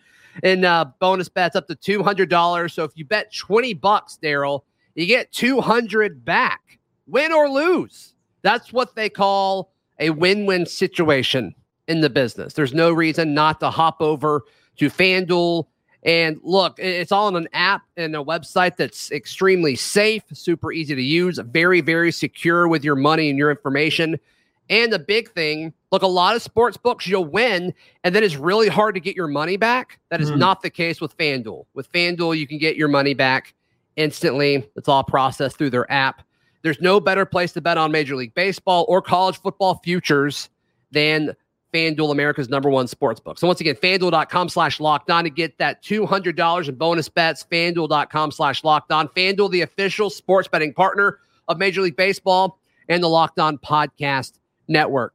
and 0.43 0.65
uh, 0.65 0.87
bonus 1.01 1.29
bets 1.29 1.57
up 1.57 1.67
to 1.69 1.75
$200. 1.75 2.71
So 2.71 2.85
if 2.85 2.93
you 2.95 3.05
bet 3.05 3.35
20 3.35 3.75
bucks, 3.75 4.17
Darrell, 4.17 4.65
you 4.95 5.07
get 5.07 5.33
200 5.33 6.25
back, 6.25 6.79
win 7.07 7.33
or 7.33 7.49
lose. 7.49 8.15
That's 8.43 8.73
what 8.73 8.95
they 8.95 9.09
call 9.09 9.73
a 9.99 10.11
win 10.11 10.47
win 10.47 10.67
situation 10.67 11.55
in 11.89 12.01
the 12.01 12.11
business. 12.11 12.55
There's 12.55 12.75
no 12.75 12.91
reason 12.93 13.35
not 13.35 13.61
to 13.61 13.71
hop 13.71 14.01
over 14.01 14.43
to 14.77 14.89
FanDuel. 14.89 15.67
And 16.03 16.41
look, 16.43 16.79
it's 16.79 17.13
all 17.13 17.27
on 17.27 17.37
an 17.37 17.49
app 17.53 17.83
and 17.97 18.17
a 18.17 18.25
website 18.25 18.77
that's 18.77 19.11
extremely 19.13 19.77
safe, 19.77 20.23
super 20.33 20.73
easy 20.73 20.95
to 20.95 21.03
use, 21.03 21.39
very, 21.39 21.83
very 21.83 22.11
secure 22.11 22.69
with 22.69 22.85
your 22.85 22.97
money 22.97 23.29
and 23.29 23.39
your 23.39 23.51
information. 23.51 24.19
And 24.71 24.93
the 24.93 24.99
big 24.99 25.31
thing, 25.33 25.75
look, 25.91 26.03
a 26.03 26.07
lot 26.07 26.37
of 26.37 26.43
sports 26.43 26.77
books 26.77 27.07
you'll 27.07 27.25
win, 27.25 27.75
and 28.05 28.15
then 28.15 28.23
it's 28.23 28.37
really 28.37 28.69
hard 28.69 28.95
to 28.95 29.01
get 29.01 29.17
your 29.17 29.27
money 29.27 29.57
back. 29.57 29.99
That 30.11 30.21
is 30.21 30.31
Mhm. 30.31 30.39
not 30.39 30.63
the 30.63 30.71
case 30.71 31.01
with 31.01 31.17
FanDuel. 31.19 31.67
With 31.75 31.91
FanDuel, 31.93 32.39
you 32.39 32.47
can 32.47 32.59
get 32.59 32.77
your 32.77 32.89
money 32.89 33.13
back 33.13 33.53
instantly. 33.97 34.65
It's 34.77 34.89
all 34.89 35.03
processed 35.03 35.59
through 35.59 35.71
their 35.71 35.91
app. 35.93 36.23
There's 36.63 36.81
no 36.81 37.01
better 37.01 37.25
place 37.25 37.53
to 37.53 37.61
bet 37.61 37.79
on 37.79 37.91
Major 37.91 38.17
League 38.17 38.35
Baseball 38.35 38.87
or 38.89 39.03
college 39.03 39.41
football 39.41 39.81
futures 39.83 40.49
than 40.93 41.35
FanDuel, 41.73 42.11
America's 42.11 42.49
number 42.49 42.69
one 42.69 42.87
sports 42.89 43.21
book. 43.21 43.39
So 43.39 43.47
once 43.47 43.61
again, 43.61 43.77
fanduel.com 43.77 44.49
slash 44.49 44.81
locked 44.81 45.11
on 45.11 45.25
to 45.25 45.31
get 45.31 45.59
that 45.59 45.83
$200 45.83 46.69
in 46.69 46.75
bonus 46.75 47.09
bets. 47.09 47.45
Fanduel.com 47.51 48.33
slash 48.33 48.65
locked 48.65 48.93
on. 48.93 49.09
Fanduel, 49.09 49.51
the 49.51 49.63
official 49.63 50.11
sports 50.11 50.49
betting 50.49 50.75
partner 50.75 51.19
of 51.49 51.59
Major 51.59 51.83
League 51.83 51.97
Baseball 51.97 52.59
and 52.89 53.03
the 53.03 53.09
Locked 53.09 53.39
On 53.39 53.57
Podcast 53.59 54.39
Network. 54.69 55.15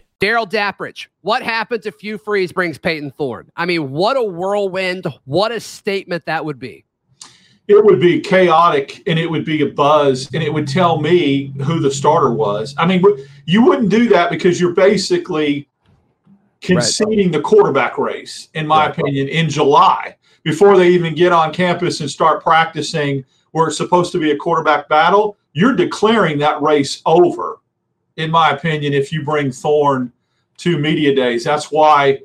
Darrell 0.21 0.45
Dapprich, 0.45 1.07
what 1.21 1.41
happens 1.41 1.87
if 1.87 1.99
Hugh 1.99 2.19
Freeze 2.19 2.51
brings 2.51 2.77
Payton 2.77 3.09
Thorne? 3.17 3.51
I 3.55 3.65
mean, 3.65 3.89
what 3.89 4.17
a 4.17 4.23
whirlwind. 4.23 5.07
What 5.25 5.51
a 5.51 5.59
statement 5.59 6.27
that 6.27 6.45
would 6.45 6.59
be. 6.59 6.85
It 7.67 7.83
would 7.83 7.99
be 7.99 8.19
chaotic 8.19 9.01
and 9.07 9.17
it 9.17 9.27
would 9.27 9.45
be 9.45 9.63
a 9.63 9.65
buzz 9.65 10.29
and 10.31 10.43
it 10.43 10.53
would 10.53 10.67
tell 10.67 11.01
me 11.01 11.51
who 11.63 11.79
the 11.79 11.89
starter 11.89 12.31
was. 12.31 12.75
I 12.77 12.85
mean, 12.85 13.03
you 13.45 13.65
wouldn't 13.65 13.89
do 13.89 14.09
that 14.09 14.29
because 14.29 14.61
you're 14.61 14.75
basically 14.75 15.67
conceding 16.61 17.31
right. 17.31 17.31
the 17.31 17.41
quarterback 17.41 17.97
race, 17.97 18.49
in 18.53 18.67
my 18.67 18.85
right. 18.85 18.99
opinion, 18.99 19.27
in 19.27 19.49
July 19.49 20.15
before 20.43 20.77
they 20.77 20.89
even 20.89 21.15
get 21.15 21.31
on 21.31 21.51
campus 21.51 21.99
and 21.99 22.09
start 22.09 22.43
practicing 22.43 23.25
where 23.53 23.69
it's 23.69 23.77
supposed 23.77 24.11
to 24.11 24.19
be 24.19 24.29
a 24.29 24.37
quarterback 24.37 24.87
battle. 24.87 25.35
You're 25.53 25.75
declaring 25.75 26.37
that 26.39 26.61
race 26.61 27.01
over 27.07 27.57
in 28.17 28.31
my 28.31 28.51
opinion, 28.51 28.93
if 28.93 29.11
you 29.11 29.23
bring 29.23 29.51
Thorne 29.51 30.11
to 30.61 30.77
media 30.77 31.15
days. 31.15 31.43
That's 31.43 31.71
why 31.71 32.19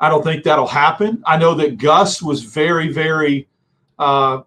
I 0.00 0.08
don't 0.08 0.22
think 0.22 0.44
that'll 0.44 0.66
happen. 0.66 1.22
I 1.26 1.38
know 1.38 1.54
that 1.54 1.78
Gus 1.78 2.22
was 2.22 2.42
very, 2.42 2.92
very 2.92 3.48
uh, 3.98 4.42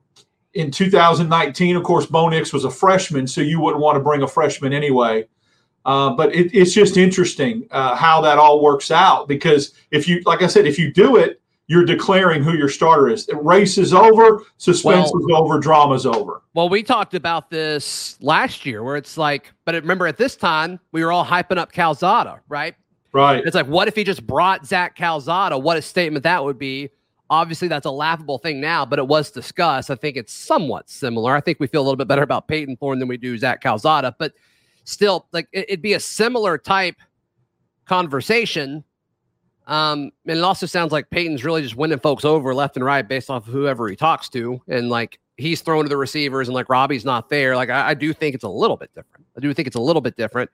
in 0.53 0.69
2019. 0.69 1.75
Of 1.75 1.83
course, 1.83 2.05
Bo 2.05 2.29
Nix 2.29 2.53
was 2.53 2.65
a 2.65 2.71
freshman, 2.71 3.25
so 3.27 3.41
you 3.41 3.59
wouldn't 3.59 3.81
want 3.81 3.95
to 3.95 3.99
bring 3.99 4.21
a 4.21 4.27
freshman 4.27 4.73
anyway. 4.73 5.27
Uh, 5.83 6.11
but 6.11 6.33
it, 6.35 6.53
it's 6.53 6.73
just 6.73 6.97
interesting 6.97 7.67
uh, 7.71 7.95
how 7.95 8.21
that 8.21 8.37
all 8.37 8.61
works 8.61 8.91
out 8.91 9.27
because 9.27 9.73
if 9.89 10.07
you, 10.07 10.21
like 10.27 10.43
I 10.43 10.47
said, 10.47 10.67
if 10.67 10.77
you 10.77 10.93
do 10.93 11.17
it, 11.17 11.40
you're 11.71 11.85
declaring 11.85 12.43
who 12.43 12.51
your 12.57 12.67
starter 12.67 13.07
is. 13.07 13.25
The 13.25 13.37
race 13.37 13.77
is 13.77 13.93
over, 13.93 14.43
suspense 14.57 15.09
well, 15.13 15.21
is 15.21 15.27
over, 15.33 15.57
drama's 15.57 16.05
over. 16.05 16.41
Well, 16.53 16.67
we 16.67 16.83
talked 16.83 17.13
about 17.13 17.49
this 17.49 18.17
last 18.21 18.65
year 18.65 18.83
where 18.83 18.97
it's 18.97 19.17
like, 19.17 19.53
but 19.63 19.75
remember 19.75 20.05
at 20.05 20.17
this 20.17 20.35
time, 20.35 20.81
we 20.91 21.01
were 21.01 21.13
all 21.13 21.23
hyping 21.23 21.57
up 21.57 21.71
Calzada, 21.71 22.41
right? 22.49 22.75
Right. 23.13 23.41
It's 23.45 23.55
like, 23.55 23.67
what 23.67 23.87
if 23.87 23.95
he 23.95 24.03
just 24.03 24.27
brought 24.27 24.65
Zach 24.65 24.97
Calzada? 24.97 25.57
What 25.57 25.77
a 25.77 25.81
statement 25.81 26.23
that 26.23 26.43
would 26.43 26.59
be. 26.59 26.89
Obviously, 27.29 27.69
that's 27.69 27.85
a 27.85 27.91
laughable 27.91 28.37
thing 28.37 28.59
now, 28.59 28.85
but 28.85 28.99
it 28.99 29.07
was 29.07 29.31
discussed. 29.31 29.89
I 29.89 29.95
think 29.95 30.17
it's 30.17 30.33
somewhat 30.33 30.89
similar. 30.89 31.37
I 31.37 31.39
think 31.39 31.61
we 31.61 31.67
feel 31.67 31.79
a 31.79 31.85
little 31.85 31.95
bit 31.95 32.09
better 32.09 32.23
about 32.23 32.49
Payton 32.49 32.75
Thorne 32.75 32.99
than 32.99 33.07
we 33.07 33.15
do 33.15 33.37
Zach 33.37 33.61
Calzada, 33.61 34.13
but 34.19 34.33
still, 34.83 35.25
like 35.31 35.47
it'd 35.53 35.81
be 35.81 35.93
a 35.93 36.01
similar 36.01 36.57
type 36.57 36.97
conversation 37.85 38.83
um, 39.67 40.11
and 40.25 40.37
it 40.37 40.43
also 40.43 40.65
sounds 40.65 40.91
like 40.91 41.09
Payton's 41.09 41.43
really 41.43 41.61
just 41.61 41.75
winning 41.75 41.99
folks 41.99 42.25
over 42.25 42.53
left 42.53 42.75
and 42.75 42.85
right 42.85 43.07
based 43.07 43.29
off 43.29 43.47
of 43.47 43.53
whoever 43.53 43.87
he 43.87 43.95
talks 43.95 44.29
to. 44.29 44.61
And 44.67 44.89
like 44.89 45.19
he's 45.37 45.61
throwing 45.61 45.85
to 45.85 45.89
the 45.89 45.97
receivers 45.97 46.47
and 46.47 46.55
like 46.55 46.69
Robbie's 46.69 47.05
not 47.05 47.29
there. 47.29 47.55
Like 47.55 47.69
I, 47.69 47.89
I 47.89 47.93
do 47.93 48.13
think 48.13 48.35
it's 48.35 48.43
a 48.43 48.49
little 48.49 48.77
bit 48.77 48.93
different. 48.95 49.25
I 49.37 49.39
do 49.39 49.53
think 49.53 49.67
it's 49.67 49.75
a 49.75 49.81
little 49.81 50.01
bit 50.01 50.17
different. 50.17 50.49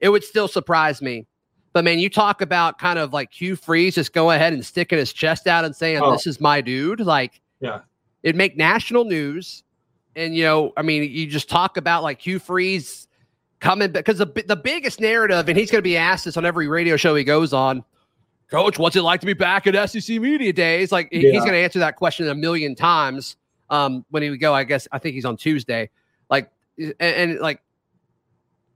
It 0.00 0.10
would 0.10 0.24
still 0.24 0.48
surprise 0.48 1.00
me. 1.00 1.26
But 1.72 1.84
man, 1.84 1.98
you 1.98 2.10
talk 2.10 2.42
about 2.42 2.78
kind 2.78 2.98
of 2.98 3.12
like 3.14 3.32
Hugh 3.32 3.56
Freeze 3.56 3.94
just 3.94 4.12
go 4.12 4.30
ahead 4.30 4.52
and 4.52 4.64
sticking 4.64 4.98
his 4.98 5.12
chest 5.12 5.46
out 5.46 5.64
and 5.64 5.74
saying, 5.74 6.00
oh. 6.02 6.12
This 6.12 6.26
is 6.26 6.40
my 6.40 6.60
dude. 6.60 7.00
Like, 7.00 7.40
yeah, 7.60 7.80
it'd 8.22 8.36
make 8.36 8.56
national 8.56 9.04
news. 9.04 9.64
And, 10.14 10.36
you 10.36 10.44
know, 10.44 10.74
I 10.76 10.82
mean, 10.82 11.10
you 11.10 11.26
just 11.26 11.48
talk 11.48 11.78
about 11.78 12.02
like 12.02 12.20
Hugh 12.20 12.38
Freeze 12.38 13.08
coming 13.60 13.90
because 13.90 14.18
the, 14.18 14.26
the 14.46 14.56
biggest 14.56 15.00
narrative, 15.00 15.48
and 15.48 15.56
he's 15.56 15.70
going 15.70 15.78
to 15.78 15.82
be 15.82 15.96
asked 15.96 16.26
this 16.26 16.36
on 16.36 16.44
every 16.44 16.68
radio 16.68 16.98
show 16.98 17.14
he 17.14 17.24
goes 17.24 17.54
on 17.54 17.82
Coach, 18.52 18.78
what's 18.78 18.96
it 18.96 19.02
like 19.02 19.20
to 19.20 19.26
be 19.26 19.32
back 19.32 19.66
at 19.66 19.90
SEC 19.90 20.20
Media 20.20 20.52
Days? 20.52 20.92
Like 20.92 21.08
yeah. 21.10 21.30
he's 21.30 21.40
going 21.40 21.52
to 21.52 21.58
answer 21.58 21.78
that 21.78 21.96
question 21.96 22.28
a 22.28 22.34
million 22.34 22.74
times 22.74 23.36
um, 23.70 24.04
when 24.10 24.22
he 24.22 24.28
would 24.28 24.40
go. 24.40 24.52
I 24.52 24.64
guess 24.64 24.86
I 24.92 24.98
think 24.98 25.14
he's 25.14 25.24
on 25.24 25.38
Tuesday. 25.38 25.88
Like 26.28 26.50
and, 26.76 26.94
and 27.00 27.38
like, 27.40 27.62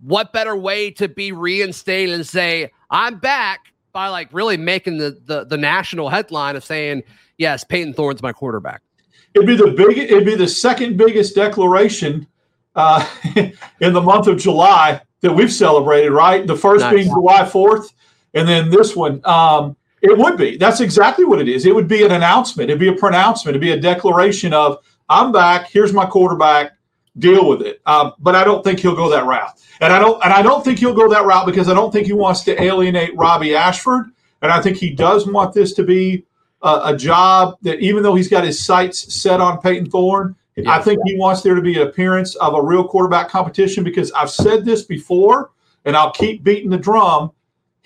what 0.01 0.33
better 0.33 0.57
way 0.57 0.93
to 0.93 1.09
be 1.09 1.31
reinstated 1.31 2.15
and 2.15 2.27
say 2.27 2.73
I'm 2.91 3.19
back 3.19 3.75
by 3.93 4.09
like 4.09 4.31
really 4.33 4.57
making 4.57 4.97
the 4.97 5.21
the, 5.27 5.45
the 5.45 5.59
national 5.59 6.09
headline 6.09 6.57
of 6.57 6.65
saying 6.65 7.03
yes, 7.37 7.63
Payton 7.63 7.93
Thorne's 7.93 8.23
my 8.23 8.33
quarterback. 8.33 8.81
It'd 9.35 9.47
be 9.47 9.57
the 9.57 9.73
big. 9.73 9.99
It'd 9.99 10.25
be 10.25 10.37
the 10.37 10.49
second 10.49 10.97
biggest 10.97 11.35
declaration 11.35 12.27
uh, 12.75 13.07
in 13.81 13.93
the 13.93 14.01
month 14.01 14.27
of 14.27 14.39
July 14.39 15.03
that 15.21 15.35
we've 15.35 15.53
celebrated. 15.53 16.13
Right, 16.13 16.47
the 16.47 16.57
first 16.57 16.81
nice. 16.81 16.95
being 16.95 17.09
July 17.09 17.45
fourth 17.45 17.93
and 18.37 18.49
then 18.49 18.71
this 18.71 18.95
one, 18.95 19.21
um, 19.25 19.77
it 20.03 20.17
would 20.17 20.37
be. 20.37 20.57
That's 20.57 20.81
exactly 20.81 21.25
what 21.25 21.41
it 21.41 21.49
is. 21.49 21.67
It 21.67 21.75
would 21.75 21.89
be 21.89 22.05
an 22.05 22.13
announcement. 22.13 22.71
It'd 22.71 22.79
be 22.79 22.89
a 22.89 22.93
pronouncement. 22.93 23.57
It'd 23.57 23.63
be 23.63 23.73
a 23.73 23.81
declaration 23.81 24.53
of, 24.53 24.79
I'm 25.09 25.33
back. 25.33 25.69
Here's 25.71 25.93
my 25.93 26.07
quarterback. 26.07 26.73
Deal 27.19 27.49
with 27.49 27.63
it. 27.63 27.81
Uh, 27.87 28.11
but 28.19 28.35
I 28.35 28.45
don't 28.45 28.63
think 28.63 28.79
he'll 28.79 28.95
go 28.95 29.09
that 29.09 29.25
route. 29.25 29.59
And 29.81 29.91
I 29.91 29.99
don't. 29.99 30.23
And 30.23 30.35
I 30.35 30.43
don't 30.43 30.63
think 30.63 30.79
he'll 30.79 30.95
go 30.95 31.09
that 31.09 31.25
route 31.25 31.47
because 31.47 31.69
I 31.69 31.75
don't 31.75 31.91
think 31.91 32.07
he 32.07 32.13
wants 32.13 32.43
to 32.45 32.63
alienate 32.63 33.17
Robbie 33.17 33.55
Ashford. 33.55 34.11
And 34.43 34.53
I 34.53 34.61
think 34.61 34.77
he 34.77 34.91
does 34.91 35.27
want 35.27 35.55
this 35.55 35.73
to 35.75 35.83
be 35.83 36.27
a, 36.61 36.81
a 36.87 36.97
job 36.97 37.57
that, 37.63 37.81
even 37.81 38.03
though 38.03 38.15
he's 38.15 38.29
got 38.29 38.45
his 38.45 38.63
sights 38.63 39.15
set 39.15 39.41
on 39.41 39.63
Payton 39.63 39.91
Thorne, 39.91 40.37
yeah. 40.57 40.71
I 40.71 40.83
think 40.83 41.01
he 41.07 41.17
wants 41.17 41.41
there 41.41 41.55
to 41.55 41.63
be 41.63 41.81
an 41.81 41.89
appearance 41.89 42.35
of 42.37 42.53
a 42.53 42.63
real 42.63 42.87
quarterback 42.87 43.31
competition. 43.31 43.83
Because 43.83 44.13
I've 44.13 44.31
said 44.31 44.67
this 44.67 44.83
before, 44.83 45.53
and 45.87 45.97
I'll 45.97 46.13
keep 46.13 46.45
beating 46.45 46.69
the 46.69 46.77
drum 46.77 47.33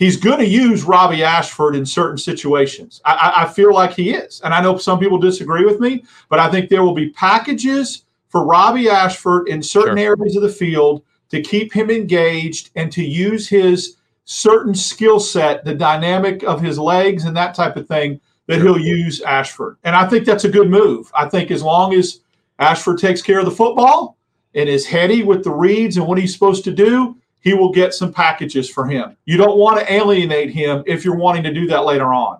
he's 0.00 0.16
going 0.16 0.38
to 0.38 0.46
use 0.46 0.82
Robbie 0.82 1.22
Ashford 1.22 1.76
in 1.76 1.84
certain 1.84 2.16
situations. 2.16 3.02
I, 3.04 3.44
I, 3.44 3.46
feel 3.46 3.72
like 3.72 3.92
he 3.92 4.14
is. 4.14 4.40
And 4.40 4.54
I 4.54 4.62
know 4.62 4.78
some 4.78 4.98
people 4.98 5.18
disagree 5.18 5.64
with 5.64 5.78
me, 5.78 6.04
but 6.30 6.40
I 6.40 6.50
think 6.50 6.70
there 6.70 6.82
will 6.82 6.94
be 6.94 7.10
packages 7.10 8.06
for 8.28 8.44
Robbie 8.44 8.88
Ashford 8.88 9.48
in 9.48 9.62
certain 9.62 9.98
sure. 9.98 10.16
areas 10.16 10.36
of 10.36 10.42
the 10.42 10.48
field 10.48 11.02
to 11.28 11.42
keep 11.42 11.72
him 11.72 11.90
engaged 11.90 12.70
and 12.76 12.90
to 12.92 13.04
use 13.04 13.46
his 13.46 13.96
certain 14.24 14.74
skill 14.74 15.20
set, 15.20 15.64
the 15.66 15.74
dynamic 15.74 16.44
of 16.44 16.62
his 16.62 16.78
legs 16.78 17.26
and 17.26 17.36
that 17.36 17.54
type 17.54 17.76
of 17.76 17.86
thing, 17.86 18.18
that 18.46 18.60
sure. 18.60 18.78
he'll 18.78 18.80
use 18.80 19.20
Ashford. 19.20 19.76
And 19.84 19.94
I 19.94 20.08
think 20.08 20.24
that's 20.24 20.44
a 20.44 20.50
good 20.50 20.70
move. 20.70 21.10
I 21.14 21.28
think 21.28 21.50
as 21.50 21.62
long 21.62 21.92
as 21.92 22.20
Ashford 22.58 22.98
takes 22.98 23.20
care 23.20 23.40
of 23.40 23.44
the 23.44 23.50
football 23.50 24.16
and 24.54 24.66
is 24.66 24.86
heady 24.86 25.22
with 25.22 25.44
the 25.44 25.52
reads 25.52 25.98
and 25.98 26.06
what 26.06 26.16
he's 26.16 26.32
supposed 26.32 26.64
to 26.64 26.72
do, 26.72 27.19
he 27.40 27.54
will 27.54 27.72
get 27.72 27.94
some 27.94 28.12
packages 28.12 28.68
for 28.68 28.86
him. 28.86 29.16
You 29.24 29.36
don't 29.36 29.58
want 29.58 29.80
to 29.80 29.92
alienate 29.92 30.50
him 30.50 30.82
if 30.86 31.04
you're 31.04 31.16
wanting 31.16 31.42
to 31.44 31.52
do 31.52 31.66
that 31.68 31.84
later 31.84 32.12
on. 32.12 32.38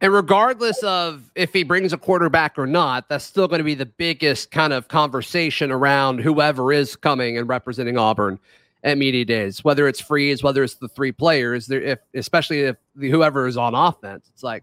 And 0.00 0.12
regardless 0.12 0.82
of 0.82 1.30
if 1.34 1.52
he 1.52 1.62
brings 1.62 1.92
a 1.92 1.98
quarterback 1.98 2.58
or 2.58 2.66
not, 2.66 3.08
that's 3.08 3.24
still 3.24 3.48
going 3.48 3.60
to 3.60 3.64
be 3.64 3.74
the 3.74 3.86
biggest 3.86 4.50
kind 4.50 4.72
of 4.72 4.88
conversation 4.88 5.70
around 5.70 6.18
whoever 6.18 6.72
is 6.72 6.94
coming 6.94 7.38
and 7.38 7.48
representing 7.48 7.96
Auburn 7.96 8.38
at 8.82 8.98
media 8.98 9.24
days, 9.24 9.64
whether 9.64 9.88
it's 9.88 10.00
Freeze, 10.00 10.42
whether 10.42 10.62
it's 10.62 10.74
the 10.74 10.88
three 10.88 11.12
players, 11.12 11.70
if 11.70 12.00
especially 12.12 12.60
if 12.60 12.76
whoever 12.98 13.46
is 13.46 13.56
on 13.56 13.74
offense. 13.74 14.28
It's 14.32 14.42
like, 14.42 14.62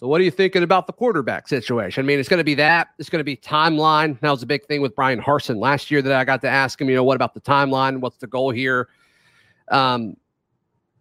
so 0.00 0.08
what 0.08 0.18
are 0.18 0.24
you 0.24 0.30
thinking 0.30 0.62
about 0.62 0.86
the 0.86 0.94
quarterback 0.94 1.46
situation? 1.46 2.02
I 2.02 2.06
mean, 2.06 2.18
it's 2.18 2.28
going 2.30 2.38
to 2.38 2.44
be 2.44 2.54
that. 2.54 2.88
It's 2.98 3.10
going 3.10 3.20
to 3.20 3.24
be 3.24 3.36
timeline. 3.36 4.18
That 4.20 4.30
was 4.30 4.42
a 4.42 4.46
big 4.46 4.64
thing 4.64 4.80
with 4.80 4.96
Bryan 4.96 5.20
Harsin 5.20 5.58
last 5.58 5.90
year 5.90 6.00
that 6.00 6.10
I 6.10 6.24
got 6.24 6.40
to 6.40 6.48
ask 6.48 6.80
him, 6.80 6.88
you 6.88 6.96
know, 6.96 7.04
what 7.04 7.16
about 7.16 7.34
the 7.34 7.40
timeline? 7.42 8.00
What's 8.00 8.16
the 8.16 8.26
goal 8.26 8.48
here? 8.48 8.88
Um, 9.70 10.16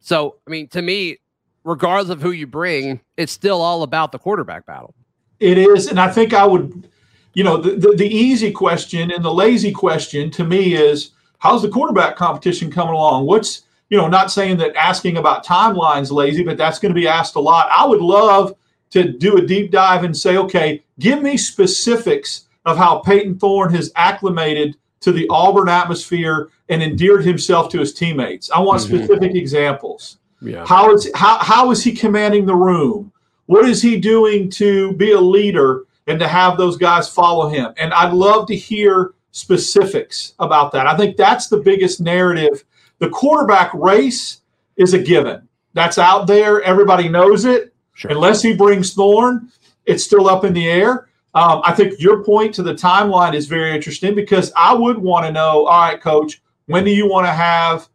so, 0.02 0.36
I 0.46 0.50
mean, 0.50 0.68
to 0.72 0.82
me, 0.82 1.20
regardless 1.64 2.10
of 2.10 2.22
who 2.22 2.32
you 2.32 2.46
bring, 2.46 3.00
it's 3.16 3.32
still 3.32 3.62
all 3.62 3.84
about 3.84 4.12
the 4.12 4.20
quarterback 4.20 4.66
battle. 4.66 4.94
It 5.40 5.58
is. 5.58 5.88
And 5.88 5.98
I 5.98 6.12
think 6.12 6.34
I 6.34 6.46
would, 6.46 6.90
you 7.36 7.46
know, 7.46 7.56
the, 7.56 7.78
the, 7.78 7.96
the 7.96 8.06
easy 8.06 8.52
question 8.52 9.12
and 9.12 9.24
the 9.24 9.34
lazy 9.34 9.72
question 9.72 10.30
to 10.32 10.44
me 10.44 10.74
is 10.74 11.12
how's 11.38 11.62
the 11.62 11.70
quarterback 11.70 12.18
competition 12.18 12.70
coming 12.70 12.96
along? 12.96 13.28
What's, 13.28 13.62
you 13.90 13.98
know, 13.98 14.10
not 14.10 14.30
saying 14.30 14.58
that 14.58 14.76
asking 14.76 15.16
about 15.16 15.46
timelines 15.46 16.12
lazy, 16.12 16.44
but 16.44 16.58
that's 16.58 16.80
going 16.80 16.94
to 16.94 17.00
be 17.00 17.08
asked 17.08 17.36
a 17.36 17.40
lot. 17.40 17.70
I 17.72 17.86
would 17.86 18.02
love– 18.02 18.56
to 18.92 19.12
do 19.12 19.38
a 19.38 19.46
deep 19.46 19.72
dive 19.72 20.04
and 20.04 20.16
say, 20.16 20.38
okay, 20.38 20.84
give 21.00 21.22
me 21.22 21.38
specifics 21.38 22.46
of 22.66 22.78
how 22.78 23.00
Payton 23.00 23.40
Thorne 23.40 23.74
has 23.74 23.92
acclimated 23.96 24.76
to 25.02 25.12
the 25.12 25.28
Auburn 25.30 25.70
atmosphere 25.70 26.50
and 26.70 26.84
endeared 26.84 27.24
himself 27.24 27.70
to 27.72 27.80
his 27.80 27.94
teammates. 27.94 28.52
I 28.52 28.60
want 28.60 28.82
mm-hmm. 28.82 28.98
specific 28.98 29.36
examples. 29.36 30.18
Yeah. 30.42 30.66
How 30.66 30.94
is 30.94 31.10
how 31.16 31.38
how 31.40 31.72
is 31.72 31.84
he 31.84 31.92
commanding 31.92 32.46
the 32.46 32.56
room? 32.56 33.12
What 33.48 33.68
is 33.68 33.82
he 33.82 34.00
doing 34.00 34.50
to 34.52 34.94
be 34.94 35.12
a 35.12 35.20
leader 35.20 35.86
and 36.08 36.20
to 36.20 36.28
have 36.28 36.58
those 36.58 36.78
guys 36.78 37.10
follow 37.10 37.50
him? 37.50 37.74
And 37.78 37.94
I'd 37.94 38.14
love 38.14 38.48
to 38.48 38.56
hear 38.56 39.14
specifics 39.32 40.34
about 40.40 40.72
that. 40.72 40.88
I 40.88 40.96
think 40.96 41.18
that's 41.18 41.48
the 41.48 41.58
biggest 41.58 42.00
narrative. 42.00 42.64
The 43.00 43.10
quarterback 43.10 43.74
race 43.74 44.42
is 44.78 44.94
a 44.94 45.00
given. 45.00 45.48
That's 45.74 45.98
out 45.98 46.28
there. 46.28 46.62
Everybody 46.62 47.10
knows 47.10 47.46
it. 47.46 47.74
Sure. 48.00 48.12
Unless 48.12 48.42
he 48.42 48.54
brings 48.54 48.94
Thorne, 48.94 49.52
it's 49.86 50.06
still 50.06 50.30
up 50.30 50.46
in 50.46 50.54
the 50.54 50.70
air. 50.70 51.10
Um, 51.34 51.62
I 51.66 51.74
think 51.74 52.00
your 52.00 52.24
point 52.24 52.56
to 52.56 52.64
the 52.64 52.74
timeline 52.74 53.34
is 53.34 53.46
very 53.46 53.76
interesting 53.76 54.16
because 54.16 54.54
I 54.56 54.74
would 54.74 54.98
want 54.98 55.26
to 55.26 55.34
know 55.34 55.66
all 55.66 55.82
right, 55.82 56.00
coach, 56.00 56.42
when 56.68 56.86
do 56.86 56.92
you 56.92 57.10
want 57.10 57.28
to 57.28 57.34
have 57.34 57.90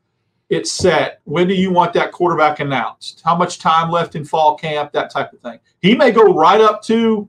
it 0.51 0.67
set? 0.67 1.23
When 1.25 1.49
do 1.49 1.55
you 1.55 1.71
want 1.71 1.95
that 1.95 2.13
quarterback 2.13 2.61
announced? 2.61 3.23
How 3.25 3.35
much 3.35 3.59
time 3.59 3.91
left 3.91 4.15
in 4.15 4.27
fall 4.27 4.59
camp? 4.59 4.93
That 4.93 5.11
type 5.11 5.33
of 5.33 5.41
thing. 5.41 5.59
He 5.81 5.95
may 5.95 6.11
go 6.11 6.35
right 6.35 6.61
up 6.61 6.83
to 6.83 7.27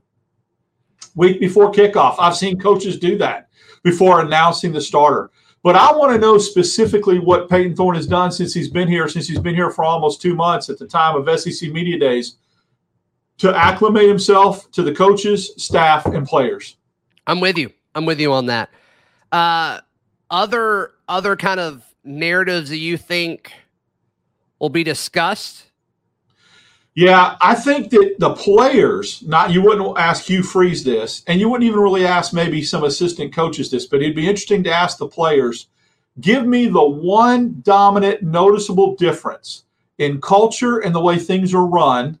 week 1.14 1.40
before 1.40 1.72
kickoff. 1.72 2.16
I've 2.18 2.36
seen 2.36 2.60
coaches 2.60 2.98
do 2.98 3.16
that 3.16 3.48
before 3.84 4.20
announcing 4.20 4.70
the 4.70 4.82
starter. 4.82 5.30
But 5.62 5.76
I 5.76 5.96
want 5.96 6.12
to 6.12 6.18
know 6.18 6.36
specifically 6.36 7.20
what 7.20 7.48
Payton 7.48 7.74
Thorne 7.74 7.96
has 7.96 8.06
done 8.06 8.30
since 8.30 8.52
he's 8.52 8.68
been 8.68 8.86
here, 8.86 9.08
since 9.08 9.26
he's 9.26 9.40
been 9.40 9.54
here 9.54 9.70
for 9.70 9.82
almost 9.82 10.20
two 10.20 10.34
months 10.34 10.68
at 10.68 10.78
the 10.78 10.86
time 10.86 11.16
of 11.16 11.40
SEC 11.40 11.72
Media 11.72 11.98
Days 11.98 12.36
to 13.38 13.54
acclimate 13.54 14.08
himself 14.08 14.70
to 14.72 14.82
the 14.82 14.94
coaches, 14.94 15.52
staff, 15.56 16.06
and 16.06 16.26
players. 16.26 16.76
I'm 17.26 17.40
with 17.40 17.58
you. 17.58 17.72
I'm 17.94 18.06
with 18.06 18.20
you 18.20 18.32
on 18.32 18.46
that. 18.46 18.70
Uh, 19.32 19.80
other 20.30 20.92
other 21.08 21.36
kind 21.36 21.60
of 21.60 21.84
narratives 22.04 22.70
that 22.70 22.78
you 22.78 22.96
think 22.96 23.52
will 24.58 24.70
be 24.70 24.84
discussed? 24.84 25.64
Yeah, 26.94 27.36
I 27.42 27.54
think 27.54 27.90
that 27.90 28.16
the 28.18 28.34
players, 28.34 29.22
not 29.22 29.50
you 29.50 29.60
wouldn't 29.60 29.98
ask 29.98 30.24
Hugh 30.24 30.42
Freeze 30.42 30.82
this, 30.82 31.22
and 31.26 31.38
you 31.38 31.48
wouldn't 31.50 31.68
even 31.68 31.80
really 31.80 32.06
ask 32.06 32.32
maybe 32.32 32.62
some 32.62 32.84
assistant 32.84 33.34
coaches 33.34 33.70
this, 33.70 33.86
but 33.86 34.00
it'd 34.00 34.16
be 34.16 34.26
interesting 34.26 34.64
to 34.64 34.72
ask 34.72 34.96
the 34.96 35.06
players 35.06 35.68
give 36.20 36.46
me 36.46 36.66
the 36.66 36.82
one 36.82 37.60
dominant, 37.62 38.22
noticeable 38.22 38.96
difference 38.96 39.64
in 39.98 40.18
culture 40.20 40.78
and 40.78 40.94
the 40.94 41.00
way 41.00 41.18
things 41.18 41.52
are 41.52 41.66
run 41.66 42.18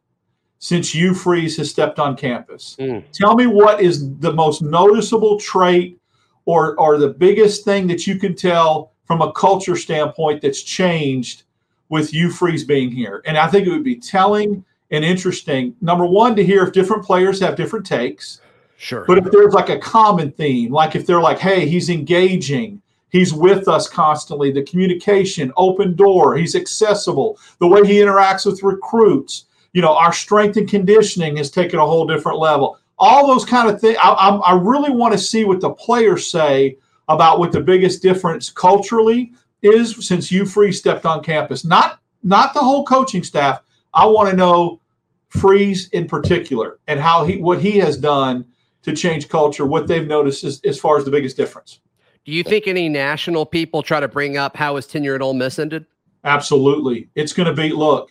since 0.58 0.94
Hugh 0.94 1.14
Freeze 1.14 1.56
has 1.58 1.70
stepped 1.70 1.98
on 1.98 2.16
campus. 2.16 2.76
Mm. 2.78 3.04
Tell 3.12 3.34
me 3.34 3.46
what 3.46 3.80
is 3.80 4.16
the 4.18 4.32
most 4.32 4.62
noticeable 4.62 5.38
trait 5.38 6.00
or, 6.44 6.78
or 6.80 6.98
the 6.98 7.08
biggest 7.08 7.64
thing 7.64 7.86
that 7.88 8.06
you 8.06 8.18
can 8.18 8.34
tell 8.34 8.92
from 9.04 9.22
a 9.22 9.32
culture 9.32 9.76
standpoint 9.76 10.42
that's 10.42 10.62
changed 10.62 11.44
with 11.88 12.10
Hugh 12.10 12.30
Freeze 12.30 12.64
being 12.64 12.90
here. 12.90 13.22
And 13.26 13.36
I 13.36 13.46
think 13.48 13.66
it 13.66 13.70
would 13.70 13.84
be 13.84 13.96
telling 13.96 14.64
and 14.90 15.04
interesting, 15.04 15.74
number 15.80 16.06
one, 16.06 16.36
to 16.36 16.44
hear 16.44 16.62
if 16.62 16.72
different 16.72 17.04
players 17.04 17.40
have 17.40 17.56
different 17.56 17.86
takes. 17.86 18.40
Sure. 18.76 19.04
But 19.06 19.18
if 19.18 19.24
there's 19.30 19.54
like 19.54 19.68
a 19.68 19.78
common 19.78 20.30
theme, 20.32 20.72
like 20.72 20.94
if 20.94 21.06
they're 21.06 21.20
like, 21.20 21.38
hey, 21.38 21.66
he's 21.66 21.90
engaging, 21.90 22.80
he's 23.10 23.32
with 23.32 23.68
us 23.68 23.88
constantly, 23.88 24.52
the 24.52 24.62
communication, 24.62 25.52
open 25.56 25.94
door, 25.94 26.36
he's 26.36 26.54
accessible, 26.54 27.38
the 27.58 27.66
way 27.66 27.84
he 27.86 27.94
interacts 27.94 28.46
with 28.46 28.62
recruits, 28.62 29.46
you 29.76 29.82
know, 29.82 29.94
our 29.94 30.10
strength 30.10 30.56
and 30.56 30.66
conditioning 30.66 31.36
has 31.36 31.50
taken 31.50 31.78
a 31.78 31.84
whole 31.84 32.06
different 32.06 32.38
level. 32.38 32.78
All 32.98 33.26
those 33.26 33.44
kind 33.44 33.68
of 33.68 33.78
things. 33.78 33.98
I, 34.02 34.08
I, 34.08 34.36
I 34.36 34.58
really 34.58 34.88
want 34.88 35.12
to 35.12 35.18
see 35.18 35.44
what 35.44 35.60
the 35.60 35.68
players 35.68 36.26
say 36.26 36.78
about 37.08 37.38
what 37.38 37.52
the 37.52 37.60
biggest 37.60 38.00
difference 38.00 38.48
culturally 38.48 39.34
is 39.60 39.94
since 40.06 40.30
Hugh 40.30 40.46
Freeze 40.46 40.78
stepped 40.78 41.04
on 41.04 41.22
campus. 41.22 41.62
Not 41.62 42.00
not 42.22 42.54
the 42.54 42.60
whole 42.60 42.86
coaching 42.86 43.22
staff. 43.22 43.60
I 43.92 44.06
want 44.06 44.30
to 44.30 44.34
know 44.34 44.80
Freeze 45.28 45.90
in 45.90 46.08
particular 46.08 46.78
and 46.86 46.98
how 46.98 47.26
he 47.26 47.36
what 47.36 47.60
he 47.60 47.72
has 47.72 47.98
done 47.98 48.46
to 48.80 48.96
change 48.96 49.28
culture, 49.28 49.66
what 49.66 49.86
they've 49.86 50.08
noticed 50.08 50.42
as, 50.42 50.58
as 50.64 50.80
far 50.80 50.96
as 50.96 51.04
the 51.04 51.10
biggest 51.10 51.36
difference. 51.36 51.80
Do 52.24 52.32
you 52.32 52.42
think 52.42 52.66
any 52.66 52.88
national 52.88 53.44
people 53.44 53.82
try 53.82 54.00
to 54.00 54.08
bring 54.08 54.38
up 54.38 54.56
how 54.56 54.76
his 54.76 54.86
tenure 54.86 55.16
at 55.16 55.20
Ole 55.20 55.34
Miss 55.34 55.58
ended? 55.58 55.84
Absolutely. 56.24 57.10
It's 57.14 57.34
going 57.34 57.54
to 57.54 57.54
be 57.54 57.74
look. 57.74 58.10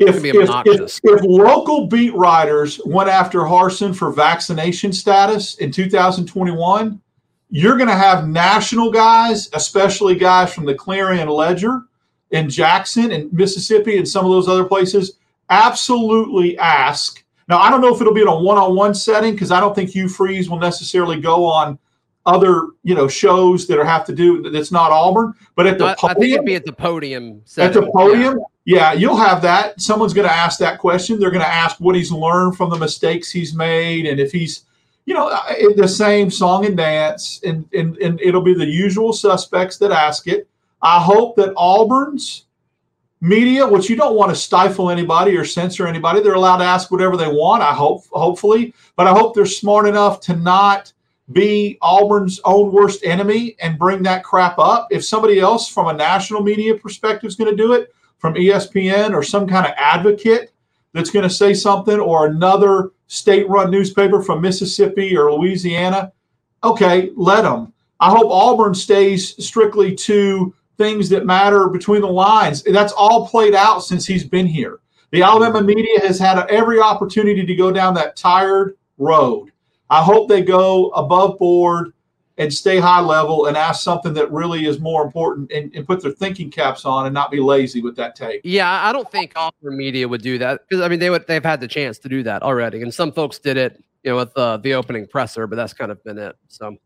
If, 0.00 0.24
if, 0.24 0.34
if, 0.64 1.00
if 1.04 1.22
local 1.22 1.86
beat 1.86 2.14
writers 2.14 2.80
went 2.86 3.10
after 3.10 3.40
Harsin 3.40 3.94
for 3.94 4.10
vaccination 4.10 4.94
status 4.94 5.56
in 5.56 5.70
2021, 5.70 6.98
you're 7.50 7.76
going 7.76 7.88
to 7.88 7.94
have 7.94 8.26
national 8.26 8.90
guys, 8.90 9.50
especially 9.52 10.14
guys 10.14 10.54
from 10.54 10.64
the 10.64 10.74
Clarion 10.74 11.28
Ledger 11.28 11.82
in 12.30 12.48
Jackson 12.48 13.12
and 13.12 13.30
Mississippi 13.30 13.98
and 13.98 14.08
some 14.08 14.24
of 14.24 14.30
those 14.30 14.48
other 14.48 14.64
places, 14.64 15.18
absolutely 15.50 16.56
ask. 16.58 17.22
Now, 17.48 17.58
I 17.58 17.68
don't 17.68 17.82
know 17.82 17.94
if 17.94 18.00
it'll 18.00 18.14
be 18.14 18.22
in 18.22 18.28
a 18.28 18.40
one-on-one 18.40 18.94
setting 18.94 19.34
because 19.34 19.50
I 19.50 19.60
don't 19.60 19.74
think 19.74 19.90
Hugh 19.90 20.08
Freeze 20.08 20.48
will 20.48 20.60
necessarily 20.60 21.20
go 21.20 21.44
on 21.44 21.78
other, 22.24 22.68
you 22.84 22.94
know, 22.94 23.08
shows 23.08 23.66
that 23.66 23.78
are 23.78 23.84
have 23.84 24.06
to 24.06 24.14
do 24.14 24.48
that's 24.50 24.70
not 24.70 24.92
Auburn, 24.92 25.34
but 25.56 25.66
at 25.66 25.78
the 25.78 25.86
I, 25.86 25.96
I 26.04 26.14
think 26.14 26.32
it'd 26.32 26.44
be 26.44 26.54
at 26.54 26.64
the 26.64 26.72
podium. 26.72 27.42
at 27.58 27.72
the 27.72 27.90
podium, 27.92 28.38
yeah. 28.38 28.44
You'll 28.64 29.16
have 29.16 29.42
that. 29.42 29.80
Someone's 29.80 30.14
going 30.14 30.28
to 30.28 30.34
ask 30.34 30.58
that 30.58 30.78
question. 30.78 31.18
They're 31.18 31.30
going 31.30 31.42
to 31.42 31.48
ask 31.48 31.78
what 31.78 31.94
he's 31.94 32.12
learned 32.12 32.56
from 32.56 32.70
the 32.70 32.78
mistakes 32.78 33.30
he's 33.30 33.54
made, 33.54 34.06
and 34.06 34.20
if 34.20 34.32
he's, 34.32 34.64
you 35.06 35.14
know, 35.14 35.30
the 35.76 35.88
same 35.88 36.30
song 36.30 36.66
and 36.66 36.76
dance, 36.76 37.40
and 37.44 37.68
and 37.72 37.96
and 37.98 38.20
it'll 38.20 38.42
be 38.42 38.54
the 38.54 38.66
usual 38.66 39.12
suspects 39.12 39.78
that 39.78 39.92
ask 39.92 40.26
it. 40.26 40.48
I 40.82 41.00
hope 41.00 41.36
that 41.36 41.52
Auburn's 41.56 42.46
media, 43.20 43.66
which 43.66 43.90
you 43.90 43.96
don't 43.96 44.16
want 44.16 44.30
to 44.30 44.36
stifle 44.36 44.90
anybody 44.90 45.36
or 45.36 45.44
censor 45.44 45.86
anybody, 45.86 46.20
they're 46.20 46.34
allowed 46.34 46.58
to 46.58 46.64
ask 46.64 46.90
whatever 46.90 47.16
they 47.16 47.28
want. 47.28 47.62
I 47.62 47.72
hope, 47.72 48.04
hopefully, 48.12 48.74
but 48.96 49.06
I 49.06 49.10
hope 49.10 49.34
they're 49.34 49.46
smart 49.46 49.86
enough 49.86 50.20
to 50.20 50.36
not 50.36 50.92
be 51.32 51.78
Auburn's 51.82 52.40
own 52.44 52.72
worst 52.72 53.04
enemy 53.04 53.56
and 53.60 53.78
bring 53.78 54.02
that 54.04 54.24
crap 54.24 54.58
up. 54.58 54.88
If 54.90 55.04
somebody 55.04 55.38
else 55.38 55.68
from 55.68 55.88
a 55.88 55.92
national 55.92 56.42
media 56.42 56.74
perspective 56.74 57.28
is 57.28 57.36
going 57.36 57.50
to 57.50 57.56
do 57.56 57.74
it, 57.74 57.94
from 58.20 58.34
ESPN 58.34 59.12
or 59.14 59.22
some 59.22 59.48
kind 59.48 59.66
of 59.66 59.72
advocate 59.76 60.52
that's 60.92 61.10
going 61.10 61.22
to 61.22 61.34
say 61.34 61.54
something, 61.54 61.98
or 61.98 62.26
another 62.26 62.90
state 63.06 63.48
run 63.48 63.70
newspaper 63.70 64.22
from 64.22 64.40
Mississippi 64.40 65.16
or 65.16 65.32
Louisiana, 65.32 66.12
okay, 66.62 67.10
let 67.16 67.42
them. 67.42 67.72
I 68.00 68.10
hope 68.10 68.30
Auburn 68.30 68.74
stays 68.74 69.44
strictly 69.44 69.94
to 69.96 70.54
things 70.78 71.08
that 71.10 71.26
matter 71.26 71.68
between 71.68 72.00
the 72.00 72.08
lines. 72.08 72.62
That's 72.62 72.92
all 72.92 73.28
played 73.28 73.54
out 73.54 73.80
since 73.80 74.06
he's 74.06 74.24
been 74.24 74.46
here. 74.46 74.80
The 75.10 75.22
Alabama 75.22 75.62
media 75.62 76.00
has 76.00 76.18
had 76.18 76.38
every 76.48 76.80
opportunity 76.80 77.44
to 77.44 77.54
go 77.54 77.72
down 77.72 77.94
that 77.94 78.16
tired 78.16 78.76
road. 78.98 79.50
I 79.90 80.02
hope 80.02 80.28
they 80.28 80.42
go 80.42 80.90
above 80.90 81.38
board 81.38 81.92
and 82.40 82.52
stay 82.52 82.80
high 82.80 83.00
level 83.00 83.46
and 83.46 83.56
ask 83.56 83.82
something 83.82 84.14
that 84.14 84.32
really 84.32 84.64
is 84.66 84.80
more 84.80 85.04
important 85.04 85.52
and, 85.52 85.72
and 85.76 85.86
put 85.86 86.02
their 86.02 86.10
thinking 86.10 86.50
caps 86.50 86.84
on 86.86 87.04
and 87.06 87.12
not 87.14 87.30
be 87.30 87.38
lazy 87.38 87.82
with 87.82 87.94
that 87.96 88.16
take. 88.16 88.40
Yeah, 88.42 88.68
I 88.88 88.92
don't 88.92 89.08
think 89.12 89.32
Auburn 89.36 89.76
media 89.76 90.08
would 90.08 90.22
do 90.22 90.38
that 90.38 90.62
because 90.66 90.82
I 90.82 90.88
mean 90.88 90.98
they 90.98 91.10
would 91.10 91.26
they've 91.28 91.44
had 91.44 91.60
the 91.60 91.68
chance 91.68 91.98
to 92.00 92.08
do 92.08 92.22
that 92.24 92.42
already, 92.42 92.82
and 92.82 92.92
some 92.92 93.12
folks 93.12 93.38
did 93.38 93.56
it, 93.56 93.82
you 94.02 94.10
know, 94.10 94.16
with 94.16 94.36
uh, 94.36 94.56
the 94.56 94.74
opening 94.74 95.06
presser, 95.06 95.46
but 95.46 95.56
that's 95.56 95.74
kind 95.74 95.92
of 95.92 96.02
been 96.02 96.18
it. 96.18 96.34
So 96.48 96.76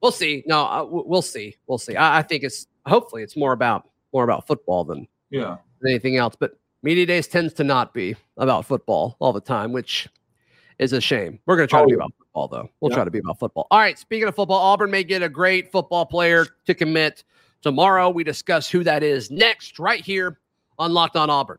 we'll 0.00 0.12
see. 0.12 0.44
No, 0.46 0.64
uh, 0.64 0.86
we'll 0.88 1.20
see. 1.20 1.56
We'll 1.66 1.78
see. 1.78 1.96
I, 1.96 2.18
I 2.18 2.22
think 2.22 2.44
it's 2.44 2.66
hopefully 2.86 3.22
it's 3.22 3.36
more 3.36 3.52
about 3.52 3.88
more 4.12 4.24
about 4.24 4.46
football 4.46 4.84
than, 4.84 5.08
Yeah. 5.30 5.56
than 5.80 5.90
anything 5.90 6.16
else. 6.16 6.36
But 6.38 6.52
media 6.82 7.06
days 7.06 7.26
tends 7.26 7.54
to 7.54 7.64
not 7.64 7.92
be 7.94 8.14
about 8.36 8.66
football 8.66 9.16
all 9.20 9.32
the 9.32 9.40
time, 9.40 9.72
which 9.72 10.06
is 10.78 10.92
a 10.92 11.00
shame. 11.00 11.38
We're 11.46 11.56
going 11.56 11.68
to 11.68 11.70
try 11.70 11.80
Oh, 11.80 11.84
to 11.84 11.88
be 11.88 11.94
oh, 11.94 11.96
about 11.98 12.12
football 12.18 12.48
though. 12.48 12.68
We'll 12.80 12.90
Yeah. 12.90 12.96
try 12.96 13.04
to 13.04 13.10
be 13.10 13.18
about 13.18 13.38
football. 13.38 13.66
All 13.70 13.78
right. 13.78 13.98
Speaking 13.98 14.28
of 14.28 14.34
football, 14.34 14.58
Auburn 14.58 14.90
may 14.90 15.04
get 15.04 15.22
a 15.22 15.28
great 15.28 15.70
football 15.72 16.06
player 16.06 16.46
to 16.66 16.74
commit 16.74 17.24
tomorrow. 17.62 18.10
We 18.10 18.24
discuss 18.24 18.68
who 18.68 18.82
that 18.84 19.02
is 19.02 19.30
next, 19.30 19.78
right 19.78 20.04
here 20.04 20.38
on 20.78 20.92
Locked 20.92 21.16
On 21.16 21.30
Auburn. 21.30 21.58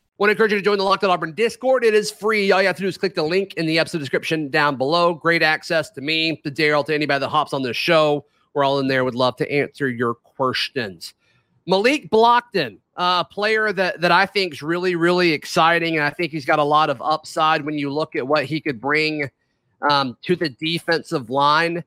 Want 0.21 0.29
to 0.29 0.33
encourage 0.33 0.51
you 0.51 0.59
to 0.59 0.63
join 0.63 0.77
the 0.77 0.83
Locked 0.83 1.03
On 1.03 1.09
Auburn 1.09 1.33
Discord. 1.33 1.83
It 1.83 1.95
is 1.95 2.11
free. 2.11 2.51
All 2.51 2.61
you 2.61 2.67
have 2.67 2.75
to 2.75 2.83
do 2.83 2.87
is 2.87 2.95
click 2.95 3.15
the 3.15 3.23
link 3.23 3.55
in 3.55 3.65
the 3.65 3.79
episode 3.79 3.97
description 3.97 4.51
down 4.51 4.75
below. 4.75 5.15
Great 5.15 5.41
access 5.41 5.89
to 5.89 6.01
me, 6.01 6.35
to 6.43 6.51
Darrell, 6.51 6.83
to 6.83 6.93
anybody 6.93 7.19
that 7.21 7.29
hops 7.29 7.53
on 7.53 7.63
this 7.63 7.75
show. 7.75 8.23
We're 8.53 8.63
all 8.63 8.77
in 8.77 8.87
there. 8.87 9.03
Would 9.03 9.15
love 9.15 9.35
to 9.37 9.51
answer 9.51 9.89
your 9.89 10.13
questions. 10.13 11.15
Malik 11.65 12.11
Blocton, 12.11 12.77
a 12.97 13.25
player 13.25 13.73
that 13.73 13.99
that 14.01 14.11
I 14.11 14.27
think 14.27 14.53
is 14.53 14.61
really, 14.61 14.95
really 14.95 15.31
exciting, 15.31 15.97
and 15.97 16.05
I 16.05 16.11
think 16.11 16.31
he's 16.31 16.45
got 16.45 16.59
a 16.59 16.63
lot 16.63 16.91
of 16.91 17.01
upside 17.01 17.65
when 17.65 17.79
you 17.79 17.91
look 17.91 18.15
at 18.15 18.27
what 18.27 18.45
he 18.45 18.61
could 18.61 18.79
bring 18.79 19.27
um, 19.89 20.15
to 20.21 20.35
the 20.35 20.49
defensive 20.49 21.31
line 21.31 21.83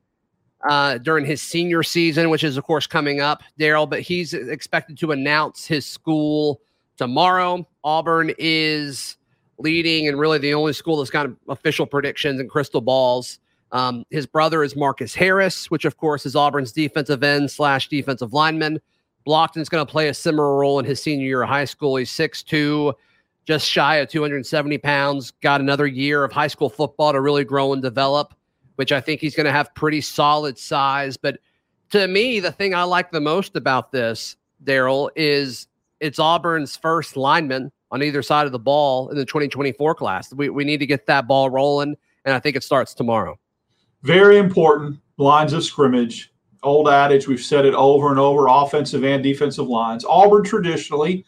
uh, 0.67 0.97
during 0.97 1.25
his 1.25 1.41
senior 1.41 1.83
season, 1.83 2.29
which 2.29 2.43
is 2.43 2.57
of 2.57 2.65
course 2.65 2.85
coming 2.85 3.21
up, 3.21 3.43
Darrell. 3.57 3.87
But 3.87 4.01
he's 4.01 4.33
expected 4.33 4.97
to 4.97 5.13
announce 5.13 5.65
his 5.65 5.85
school 5.85 6.59
tomorrow. 6.97 7.67
Auburn 7.83 8.33
is 8.37 9.17
leading 9.57 10.07
and 10.07 10.19
really 10.19 10.37
the 10.37 10.53
only 10.53 10.73
school 10.73 10.97
that's 10.97 11.09
got 11.09 11.29
official 11.47 11.85
predictions 11.85 12.39
and 12.39 12.49
crystal 12.49 12.81
balls. 12.81 13.39
Um, 13.71 14.05
his 14.09 14.25
brother 14.25 14.63
is 14.63 14.75
Marcus 14.75 15.15
Harris, 15.15 15.69
which 15.71 15.85
of 15.85 15.97
course 15.97 16.25
is 16.25 16.35
Auburn's 16.35 16.71
defensive 16.71 17.23
end 17.23 17.51
slash 17.51 17.89
defensive 17.89 18.33
lineman. 18.33 18.79
Blocton's 19.25 19.69
going 19.69 19.85
to 19.85 19.91
play 19.91 20.07
a 20.07 20.13
similar 20.13 20.55
role 20.55 20.79
in 20.79 20.85
his 20.85 21.01
senior 21.01 21.25
year 21.25 21.41
of 21.41 21.49
high 21.49 21.65
school. 21.65 21.95
He's 21.95 22.11
6'2, 22.11 22.93
just 23.45 23.67
shy 23.67 23.97
of 23.97 24.09
270 24.09 24.77
pounds, 24.77 25.31
got 25.41 25.61
another 25.61 25.87
year 25.87 26.23
of 26.23 26.31
high 26.31 26.47
school 26.47 26.69
football 26.69 27.11
to 27.11 27.21
really 27.21 27.43
grow 27.43 27.73
and 27.73 27.81
develop, 27.81 28.35
which 28.75 28.91
I 28.91 29.01
think 29.01 29.21
he's 29.21 29.35
going 29.35 29.45
to 29.45 29.51
have 29.51 29.73
pretty 29.73 30.01
solid 30.01 30.57
size. 30.59 31.17
But 31.17 31.39
to 31.91 32.07
me, 32.07 32.39
the 32.39 32.51
thing 32.51 32.75
I 32.75 32.83
like 32.83 33.11
the 33.11 33.21
most 33.21 33.55
about 33.55 33.91
this, 33.91 34.37
Darrell, 34.63 35.11
is 35.15 35.67
it's 35.99 36.19
Auburn's 36.19 36.75
first 36.75 37.17
lineman 37.17 37.71
on 37.91 38.03
either 38.03 38.21
side 38.21 38.45
of 38.45 38.51
the 38.51 38.59
ball 38.59 39.09
in 39.09 39.17
the 39.17 39.25
2024 39.25 39.95
class. 39.95 40.33
We, 40.33 40.49
we 40.49 40.63
need 40.63 40.79
to 40.79 40.85
get 40.85 41.05
that 41.07 41.27
ball 41.27 41.49
rolling, 41.49 41.95
and 42.25 42.35
I 42.35 42.39
think 42.39 42.55
it 42.55 42.63
starts 42.63 42.93
tomorrow. 42.93 43.39
Very 44.03 44.37
important 44.37 44.99
lines 45.17 45.53
of 45.53 45.63
scrimmage. 45.63 46.31
Old 46.63 46.89
adage, 46.89 47.27
we've 47.27 47.41
said 47.41 47.65
it 47.65 47.73
over 47.73 48.09
and 48.09 48.19
over 48.19 48.47
offensive 48.47 49.03
and 49.03 49.23
defensive 49.23 49.67
lines. 49.67 50.03
Auburn 50.03 50.43
traditionally, 50.43 51.25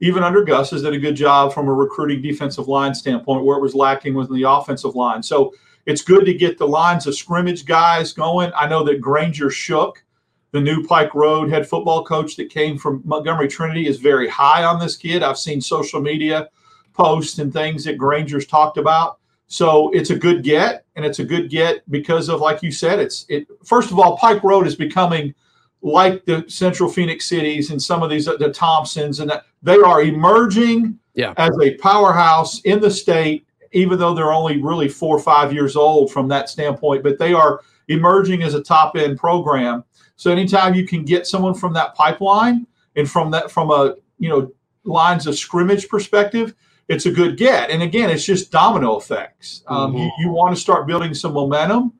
even 0.00 0.22
under 0.22 0.44
Gus, 0.44 0.70
has 0.70 0.82
done 0.82 0.94
a 0.94 0.98
good 0.98 1.14
job 1.14 1.52
from 1.52 1.68
a 1.68 1.72
recruiting 1.72 2.20
defensive 2.20 2.66
line 2.66 2.94
standpoint. 2.94 3.44
Where 3.44 3.56
it 3.56 3.62
was 3.62 3.74
lacking 3.74 4.14
was 4.14 4.28
in 4.28 4.34
the 4.34 4.48
offensive 4.48 4.96
line. 4.96 5.22
So 5.22 5.54
it's 5.86 6.02
good 6.02 6.26
to 6.26 6.34
get 6.34 6.58
the 6.58 6.66
lines 6.66 7.06
of 7.06 7.16
scrimmage 7.16 7.64
guys 7.64 8.12
going. 8.12 8.50
I 8.56 8.68
know 8.68 8.82
that 8.84 9.00
Granger 9.00 9.50
Shook, 9.50 10.04
the 10.52 10.60
new 10.60 10.84
Pike 10.84 11.14
Road 11.14 11.50
head 11.50 11.68
football 11.68 12.04
coach 12.04 12.36
that 12.36 12.50
came 12.50 12.78
from 12.78 13.02
Montgomery 13.04 13.48
Trinity, 13.48 13.86
is 13.86 13.98
very 13.98 14.28
high 14.28 14.64
on 14.64 14.78
this 14.78 14.96
kid. 14.96 15.22
I've 15.22 15.38
seen 15.38 15.60
social 15.60 16.00
media 16.00 16.48
posts 16.92 17.38
and 17.38 17.52
things 17.52 17.84
that 17.84 17.98
Granger's 17.98 18.46
talked 18.46 18.76
about. 18.76 19.18
So 19.46 19.90
it's 19.90 20.10
a 20.10 20.16
good 20.16 20.42
get, 20.42 20.84
and 20.96 21.04
it's 21.04 21.18
a 21.18 21.24
good 21.24 21.50
get 21.50 21.88
because 21.90 22.28
of, 22.28 22.40
like 22.40 22.62
you 22.62 22.70
said, 22.70 22.98
it's 23.00 23.26
it. 23.28 23.46
First 23.64 23.90
of 23.90 23.98
all, 23.98 24.16
Pike 24.16 24.44
Road 24.44 24.66
is 24.66 24.76
becoming 24.76 25.34
like 25.82 26.24
the 26.24 26.44
Central 26.46 26.88
Phenix 26.88 27.26
cities 27.26 27.70
and 27.70 27.82
some 27.82 28.02
of 28.02 28.10
these 28.10 28.26
the 28.26 28.52
Thompsons, 28.54 29.20
and 29.20 29.30
that 29.30 29.46
they 29.62 29.76
are 29.76 30.02
emerging 30.02 30.98
yeah. 31.14 31.34
as 31.36 31.50
a 31.62 31.74
powerhouse 31.76 32.60
in 32.62 32.80
the 32.80 32.90
state. 32.90 33.46
Even 33.72 34.00
though 34.00 34.14
they're 34.14 34.32
only 34.32 34.60
really 34.60 34.88
four 34.88 35.16
or 35.16 35.20
five 35.20 35.52
years 35.52 35.76
old 35.76 36.10
from 36.12 36.26
that 36.26 36.48
standpoint, 36.48 37.04
but 37.04 37.20
they 37.20 37.32
are 37.32 37.60
emerging 37.86 38.42
as 38.42 38.54
a 38.54 38.62
top 38.62 38.96
end 38.96 39.16
program. 39.16 39.84
So 40.20 40.30
anytime 40.30 40.74
you 40.74 40.86
can 40.86 41.02
get 41.06 41.26
someone 41.26 41.54
from 41.54 41.72
that 41.72 41.94
pipeline 41.94 42.66
and 42.94 43.10
from 43.10 43.30
that 43.30 43.50
from 43.50 43.70
a 43.70 43.94
you 44.18 44.28
know 44.28 44.52
lines 44.84 45.26
of 45.26 45.34
scrimmage 45.34 45.88
perspective, 45.88 46.54
it's 46.88 47.06
a 47.06 47.10
good 47.10 47.38
get. 47.38 47.70
And 47.70 47.82
again, 47.82 48.10
it's 48.10 48.26
just 48.26 48.52
domino 48.52 48.98
effects. 48.98 49.64
Um, 49.66 49.94
mm-hmm. 49.94 50.02
You, 50.02 50.10
you 50.18 50.28
want 50.30 50.54
to 50.54 50.60
start 50.60 50.86
building 50.86 51.14
some 51.14 51.32
momentum, 51.32 51.94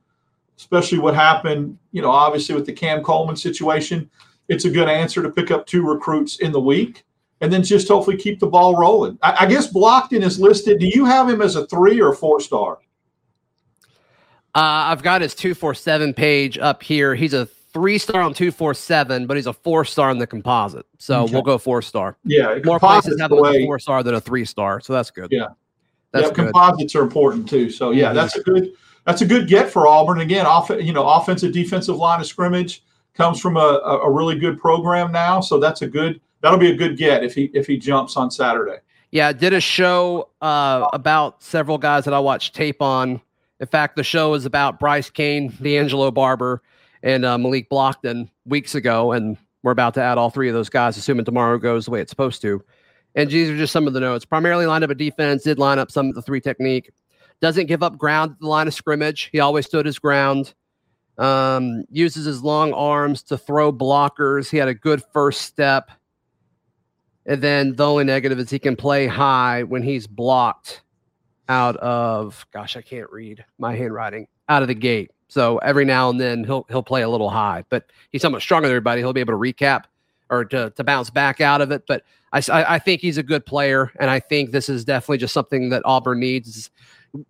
especially 0.59 0.99
what 0.99 1.15
happened, 1.15 1.79
you 1.93 2.03
know, 2.03 2.11
obviously 2.11 2.55
with 2.55 2.67
the 2.67 2.75
Cam 2.75 3.03
Coleman 3.03 3.37
situation. 3.37 4.11
It's 4.51 4.67
a 4.67 4.71
good 4.71 4.91
answer 4.91 5.23
to 5.23 5.31
pick 5.31 5.51
up 5.51 5.65
two 5.65 5.83
recruits 5.83 6.41
in 6.41 6.53
the 6.53 6.61
week 6.61 7.07
and 7.41 7.51
then 7.51 7.63
just 7.63 7.89
hopefully 7.89 8.19
keep 8.19 8.39
the 8.39 8.49
ball 8.49 8.77
rolling. 8.77 9.19
I, 9.23 9.45
I 9.45 9.47
guess 9.47 9.73
Blocton 9.73 10.23
is 10.23 10.39
listed. 10.39 10.79
Do 10.79 10.89
you 10.89 11.07
have 11.07 11.27
him 11.27 11.41
as 11.41 11.57
a 11.57 11.67
three 11.69 12.03
or 12.03 12.13
four 12.13 12.39
star? 12.39 12.81
Uh, 14.55 14.93
I've 14.93 15.03
got 15.03 15.23
his 15.23 15.35
247 15.35 16.13
page 16.13 16.59
up 16.59 16.83
here. 16.83 17.15
He's 17.15 17.33
a 17.33 17.49
three 17.73 17.99
star 17.99 18.23
on 18.23 18.35
247, 18.35 19.27
but 19.27 19.37
he's 19.37 19.47
a 19.47 19.53
four 19.53 19.85
star 19.85 20.11
in 20.11 20.19
the 20.19 20.27
composite. 20.27 20.87
So 20.99 21.23
okay. 21.23 21.33
we'll 21.33 21.43
go 21.43 21.59
four 21.59 21.83
star. 21.83 22.17
Yeah. 22.25 22.59
More 22.65 22.79
places 22.79 23.21
have 23.21 23.33
a 23.33 23.65
four 23.65 23.79
star 23.79 24.03
than 24.03 24.15
a 24.15 24.21
three 24.21 24.45
star. 24.45 24.81
So 24.81 24.93
that's 24.93 25.11
good. 25.11 25.29
Yeah. 25.31 25.49
That's 26.13 26.29
yeah, 26.29 26.35
good. 26.35 26.53
composites 26.53 26.95
are 26.95 27.03
important 27.03 27.49
too. 27.49 27.71
So 27.71 27.93
yeah, 27.93 28.07
mm-hmm. 28.07 28.17
that's 28.17 28.37
a 28.37 28.43
good 28.43 28.73
that's 29.07 29.23
a 29.23 29.27
good 29.27 29.49
get 29.49 29.71
for 29.71 29.87
Auburn. 29.87 30.21
Again, 30.21 30.47
off 30.47 30.71
you 30.71 30.93
know, 30.93 31.09
offensive 31.09 31.53
defensive 31.53 31.97
line 31.97 32.21
of 32.21 32.27
scrimmage 32.27 32.83
comes 33.15 33.41
from 33.41 33.57
a, 33.57 33.61
a 33.61 34.11
really 34.11 34.39
good 34.39 34.59
program 34.59 35.13
now. 35.13 35.41
So 35.41 35.59
that's 35.59 35.83
a 35.83 35.87
good 35.87 36.21
that'll 36.41 36.59
be 36.59 36.71
a 36.71 36.77
good 36.77 36.97
get 36.97 37.23
if 37.23 37.35
he 37.35 37.51
if 37.55 37.67
he 37.67 37.79
jumps 37.79 38.17
on 38.17 38.31
Saturday. 38.31 38.79
Yeah, 39.13 39.29
I 39.29 39.33
did 39.33 39.53
a 39.53 39.61
show 39.61 40.29
uh, 40.41 40.87
about 40.93 41.43
several 41.43 41.79
guys 41.79 42.05
that 42.05 42.15
I 42.15 42.21
watched 42.21 42.55
tape 42.55 42.81
on. 42.81 43.21
In 43.59 43.67
fact, 43.67 43.97
the 43.97 44.05
show 44.05 44.35
is 44.35 44.47
about 44.47 44.79
Bryce 44.79 45.11
Kane, 45.11 45.53
D'Angelo 45.61 46.11
Barber, 46.11 46.63
and 47.03 47.25
uh, 47.25 47.39
Malik 47.39 47.69
Blocton 47.71 48.29
weeks 48.45 48.75
ago, 48.75 49.13
and 49.13 49.37
we're 49.63 49.73
about 49.73 49.95
to 49.95 50.03
add 50.03 50.19
all 50.19 50.31
three 50.31 50.49
of 50.49 50.55
those 50.55 50.69
guys, 50.69 50.97
assuming 50.97 51.25
tomorrow 51.25 51.59
goes 51.59 51.85
the 51.85 51.91
way 51.91 52.01
it's 52.01 52.11
supposed 52.11 52.43
to. 52.43 52.63
And 53.15 53.31
these 53.31 53.51
are 53.51 53.57
just 53.57 53.73
some 53.73 53.87
of 53.87 53.93
the 53.93 54.01
notes. 54.01 54.25
Primarily 54.25 54.67
lined 54.67 54.85
up 54.85 54.91
a 54.91 54.95
defense, 54.95 55.43
did 55.43 55.59
line 55.59 55.79
up 55.79 55.91
some 55.91 56.09
of 56.09 56.15
the 56.15 56.23
three 56.23 56.41
technique. 56.41 56.91
Doesn't 57.41 57.67
give 57.67 57.83
up 57.83 57.99
ground 57.99 58.33
at 58.33 58.41
the 58.41 58.47
line 58.47 58.69
of 58.69 58.75
scrimmage. 58.75 59.31
He 59.33 59.41
always 59.41 59.67
stood 59.67 59.87
his 59.87 59.99
ground. 59.99 60.55
Um, 61.19 61.85
uses 61.91 62.25
his 62.25 62.43
long 62.43 62.73
arms 62.73 63.23
to 63.25 63.37
throw 63.37 63.73
blockers. 63.73 64.51
He 64.51 64.57
had 64.57 64.69
a 64.69 64.75
good 64.75 65.03
first 65.13 65.43
step. 65.43 65.91
And 67.27 67.43
then 67.43 67.77
the 67.77 67.87
only 67.87 68.05
negative 68.05 68.39
is 68.39 68.49
he 68.49 68.59
can 68.59 68.77
play 68.77 69.07
high 69.07 69.63
when 69.65 69.83
he's 69.83 70.07
blocked 70.07 70.83
out 71.49 71.77
of, 71.77 72.47
gosh, 72.53 72.77
I 72.77 72.83
can't 72.83 73.11
read 73.11 73.45
my 73.59 73.75
handwriting, 73.75 74.29
out 74.49 74.63
of 74.63 74.69
the 74.69 74.75
gate. 74.75 75.11
So 75.31 75.59
every 75.59 75.85
now 75.85 76.11
and 76.11 76.21
then 76.21 76.43
he'll 76.43 76.67
he'll 76.69 76.83
play 76.83 77.03
a 77.03 77.09
little 77.09 77.31
high, 77.31 77.65
but 77.69 77.87
he's 78.11 78.21
so 78.21 78.29
much 78.29 78.43
stronger 78.43 78.67
than 78.67 78.75
everybody. 78.75 79.01
He'll 79.01 79.13
be 79.13 79.21
able 79.21 79.33
to 79.33 79.39
recap 79.39 79.85
or 80.29 80.45
to, 80.45 80.71
to 80.71 80.85
bounce 80.85 81.09
back 81.09 81.41
out 81.41 81.61
of 81.61 81.71
it. 81.71 81.85
But 81.87 82.05
I, 82.33 82.43
I 82.51 82.79
think 82.81 83.01
he's 83.01 83.17
a 83.17 83.23
good 83.23 83.47
player, 83.47 83.93
and 84.01 84.11
I 84.11 84.19
think 84.19 84.51
this 84.51 84.69
is 84.69 84.85
definitely 84.85 85.19
just 85.19 85.33
something 85.33 85.71
that 85.71 85.83
Auburn 85.85 86.19
needs. 86.19 86.71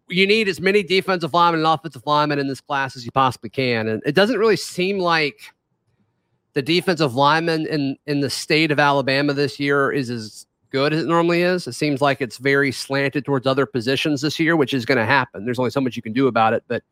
You 0.09 0.27
need 0.27 0.49
as 0.49 0.61
many 0.61 0.83
defensive 0.83 1.35
linemen 1.35 1.61
and 1.61 1.67
offensive 1.67 2.03
linemen 2.07 2.39
in 2.39 2.49
this 2.49 2.61
class 2.61 2.97
as 2.97 3.05
you 3.05 3.11
possibly 3.13 3.51
can, 3.51 3.87
and 3.87 4.03
it 4.07 4.15
doesn't 4.15 4.39
really 4.39 4.57
seem 4.57 4.99
like 4.99 5.53
the 6.55 6.63
defensive 6.63 7.15
lineman 7.15 7.67
in 7.67 7.97
in 8.07 8.21
the 8.21 8.31
state 8.31 8.71
of 8.71 8.81
Alabama 8.81 9.35
this 9.35 9.61
year 9.61 9.93
is 9.93 10.09
as 10.09 10.47
good 10.71 10.95
as 10.95 11.03
it 11.03 11.07
normally 11.07 11.43
is. 11.43 11.67
It 11.67 11.75
seems 11.75 12.01
like 12.01 12.23
it's 12.23 12.39
very 12.39 12.73
slanted 12.73 13.27
towards 13.27 13.47
other 13.47 13.67
positions 13.67 14.23
this 14.23 14.41
year, 14.41 14.57
which 14.57 14.73
is 14.73 14.87
going 14.87 14.99
to 14.99 15.05
happen. 15.05 15.45
There's 15.45 15.59
only 15.59 15.71
so 15.71 15.81
much 15.81 15.97
you 15.97 16.03
can 16.03 16.13
do 16.15 16.29
about 16.29 16.55
it, 16.55 16.65
but 16.67 16.83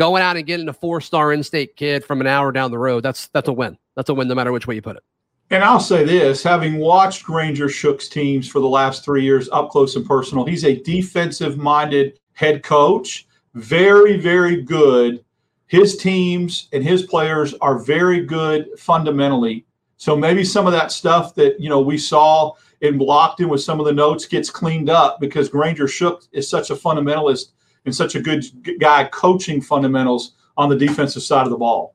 going 0.00 0.22
out 0.22 0.38
and 0.38 0.46
getting 0.46 0.66
a 0.66 0.72
four 0.72 0.98
star 1.02 1.30
in 1.30 1.44
state 1.44 1.76
kid 1.76 2.02
from 2.02 2.22
an 2.22 2.26
hour 2.26 2.50
down 2.50 2.70
the 2.70 2.78
road, 2.78 3.02
that's 3.02 3.28
that's 3.28 3.48
a 3.48 3.52
win. 3.52 3.76
That's 3.94 4.08
a 4.08 4.14
win 4.14 4.28
no 4.28 4.34
matter 4.34 4.50
which 4.50 4.66
way 4.66 4.74
you 4.74 4.82
put 4.82 4.96
it. 4.96 5.02
And 5.50 5.62
I'll 5.62 5.78
say 5.78 6.04
this 6.04 6.42
having 6.42 6.78
watched 6.78 7.22
Granger 7.22 7.68
Shook's 7.68 8.08
teams 8.08 8.48
for 8.48 8.60
the 8.60 8.68
last 8.68 9.04
three 9.04 9.22
years 9.22 9.48
up 9.52 9.68
close 9.68 9.96
and 9.96 10.06
personal, 10.06 10.46
he's 10.46 10.64
a 10.64 10.80
defensive 10.80 11.58
minded 11.58 12.18
head 12.32 12.62
coach, 12.62 13.28
very, 13.54 14.16
very 14.16 14.62
good. 14.62 15.22
His 15.66 15.98
teams 15.98 16.68
and 16.72 16.82
his 16.82 17.02
players 17.02 17.52
are 17.60 17.78
very 17.78 18.24
good 18.24 18.68
fundamentally. 18.78 19.66
So 19.98 20.16
maybe 20.16 20.44
some 20.44 20.66
of 20.66 20.72
that 20.72 20.92
stuff 20.92 21.34
that 21.34 21.60
you 21.60 21.68
know 21.68 21.80
we 21.80 21.98
saw 21.98 22.54
in 22.80 22.98
Blocton 22.98 23.50
with 23.50 23.60
some 23.60 23.80
of 23.80 23.84
the 23.84 23.92
notes 23.92 24.24
gets 24.24 24.48
cleaned 24.48 24.88
up 24.88 25.20
because 25.20 25.50
Granger 25.50 25.86
Shook 25.86 26.24
is 26.32 26.48
such 26.48 26.70
a 26.70 26.74
fundamentalist 26.74 27.50
and 27.84 27.94
such 27.94 28.14
a 28.14 28.20
good 28.20 28.44
guy 28.78 29.04
coaching 29.04 29.60
fundamentals 29.60 30.32
on 30.56 30.68
the 30.68 30.76
defensive 30.76 31.22
side 31.22 31.46
of 31.46 31.50
the 31.50 31.56
ball. 31.56 31.94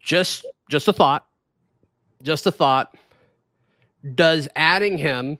Just 0.00 0.46
just 0.70 0.88
a 0.88 0.92
thought. 0.92 1.26
Just 2.22 2.46
a 2.46 2.52
thought. 2.52 2.96
Does 4.14 4.48
adding 4.56 4.98
him 4.98 5.38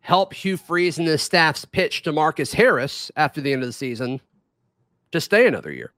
help 0.00 0.32
Hugh 0.32 0.56
Freeze 0.56 0.98
and 0.98 1.06
his 1.06 1.22
staff's 1.22 1.64
pitch 1.64 2.02
to 2.02 2.12
Marcus 2.12 2.52
Harris 2.52 3.10
after 3.16 3.40
the 3.40 3.52
end 3.52 3.62
of 3.62 3.68
the 3.68 3.72
season 3.72 4.20
to 5.12 5.20
stay 5.20 5.46
another 5.46 5.72
year? 5.72 5.92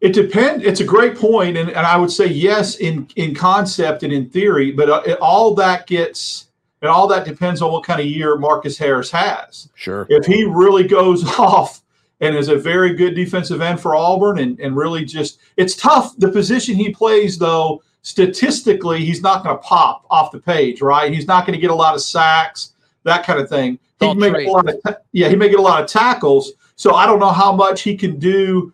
It 0.00 0.12
depends. 0.12 0.64
It's 0.64 0.80
a 0.80 0.84
great 0.84 1.16
point, 1.16 1.56
and, 1.56 1.68
and 1.68 1.86
I 1.86 1.96
would 1.96 2.10
say 2.10 2.26
yes 2.26 2.76
in 2.76 3.08
in 3.16 3.34
concept 3.34 4.02
and 4.02 4.12
in 4.12 4.30
theory, 4.30 4.72
but 4.72 4.88
uh, 4.88 5.02
it, 5.04 5.18
all 5.20 5.54
that 5.56 5.86
gets 5.86 6.49
and 6.82 6.90
all 6.90 7.06
that 7.08 7.24
depends 7.24 7.62
on 7.62 7.72
what 7.72 7.84
kind 7.84 8.00
of 8.00 8.06
year 8.06 8.36
Marcus 8.36 8.78
Harris 8.78 9.10
has. 9.10 9.68
Sure. 9.74 10.06
If 10.08 10.26
he 10.26 10.44
really 10.44 10.86
goes 10.86 11.24
off 11.38 11.82
and 12.20 12.36
is 12.36 12.48
a 12.48 12.56
very 12.56 12.94
good 12.94 13.14
defensive 13.14 13.60
end 13.60 13.80
for 13.80 13.96
Auburn 13.96 14.38
and, 14.38 14.58
and 14.60 14.76
really 14.76 15.04
just, 15.04 15.38
it's 15.56 15.76
tough. 15.76 16.16
The 16.18 16.30
position 16.30 16.74
he 16.74 16.90
plays, 16.90 17.38
though, 17.38 17.82
statistically, 18.02 19.04
he's 19.04 19.22
not 19.22 19.42
going 19.42 19.56
to 19.56 19.62
pop 19.62 20.04
off 20.10 20.30
the 20.30 20.40
page, 20.40 20.80
right? 20.80 21.12
He's 21.12 21.26
not 21.26 21.46
going 21.46 21.54
to 21.56 21.60
get 21.60 21.70
a 21.70 21.74
lot 21.74 21.94
of 21.94 22.02
sacks, 22.02 22.72
that 23.04 23.24
kind 23.24 23.40
of 23.40 23.48
thing. 23.48 23.78
He 24.00 24.14
may 24.14 24.30
get 24.30 24.46
a 24.46 24.50
lot 24.50 24.68
of, 24.68 24.96
yeah, 25.12 25.28
he 25.28 25.36
may 25.36 25.48
get 25.48 25.58
a 25.58 25.62
lot 25.62 25.82
of 25.82 25.88
tackles. 25.88 26.52
So 26.76 26.94
I 26.94 27.04
don't 27.04 27.18
know 27.18 27.30
how 27.30 27.52
much 27.52 27.82
he 27.82 27.94
can 27.94 28.18
do 28.18 28.72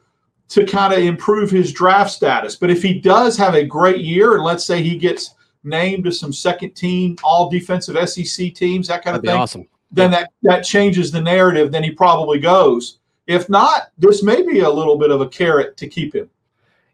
to 0.48 0.64
kind 0.64 0.92
of 0.92 1.00
improve 1.00 1.50
his 1.50 1.72
draft 1.72 2.12
status. 2.12 2.54
But 2.54 2.70
if 2.70 2.82
he 2.82 3.00
does 3.00 3.36
have 3.36 3.54
a 3.54 3.64
great 3.64 4.00
year, 4.04 4.34
and 4.36 4.44
let's 4.44 4.64
say 4.64 4.82
he 4.82 4.96
gets 4.96 5.34
named 5.66 6.04
to 6.04 6.12
some 6.12 6.32
second 6.32 6.74
team, 6.74 7.16
all 7.22 7.50
defensive 7.50 7.96
SEC 8.08 8.54
teams, 8.54 8.88
that 8.88 9.04
kind 9.04 9.16
That'd 9.16 9.28
of 9.28 9.32
thing, 9.32 9.40
awesome. 9.40 9.68
then 9.90 10.10
that 10.12 10.30
that 10.42 10.62
changes 10.62 11.10
the 11.10 11.20
narrative. 11.20 11.72
Then 11.72 11.82
he 11.82 11.90
probably 11.90 12.38
goes. 12.38 12.98
If 13.26 13.48
not, 13.48 13.90
this 13.98 14.22
may 14.22 14.42
be 14.42 14.60
a 14.60 14.70
little 14.70 14.96
bit 14.96 15.10
of 15.10 15.20
a 15.20 15.28
carrot 15.28 15.76
to 15.78 15.88
keep 15.88 16.14
him. 16.14 16.30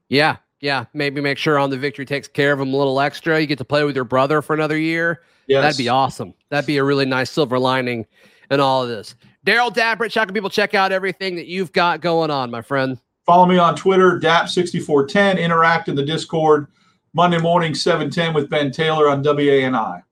Yeah, 0.09 0.37
yeah, 0.61 0.87
maybe 0.95 1.21
make 1.21 1.39
sure 1.39 1.59
on 1.59 1.71
the 1.71 1.77
victory 1.77 2.07
takes 2.07 2.29
care 2.29 2.53
of 2.53 2.61
him 2.61 2.73
a 2.73 2.77
little 2.77 3.01
extra. 3.01 3.39
You 3.39 3.47
get 3.47 3.59
to 3.59 3.65
play 3.65 3.85
with 3.85 3.95
your 3.95 4.05
brother 4.05 4.41
for 4.41 4.55
another 4.55 4.79
year. 4.79 5.23
Yes. 5.47 5.63
That'd 5.63 5.79
be 5.79 5.89
awesome. 5.89 6.35
That'd 6.49 6.67
be 6.67 6.79
a 6.79 6.85
really 6.85 7.05
nice 7.05 7.31
silver 7.31 7.59
lining 7.59 8.07
in 8.51 8.61
all 8.61 8.83
of 8.83 8.89
this. 8.89 9.15
Darrell 9.45 9.73
Dapprich, 9.73 10.15
how 10.15 10.25
can 10.25 10.35
people 10.35 10.51
check 10.51 10.75
out 10.75 10.93
everything 10.93 11.35
that 11.35 11.47
you've 11.47 11.73
got 11.73 12.01
going 12.01 12.31
on, 12.31 12.51
my 12.51 12.63
friend? 12.63 12.99
Follow 13.27 13.47
me 13.47 13.59
on 13.59 13.75
Twitter, 13.75 14.19
DAP6410. 14.21 15.39
Interact 15.39 15.89
in 15.89 15.97
the 15.97 16.05
Discord 16.05 16.69
Monday 17.15 17.39
morning, 17.39 17.75
710 17.75 18.33
with 18.33 18.49
Ben 18.49 18.71
Taylor 18.71 19.11
on 19.11 19.23
WANI. 19.23 20.03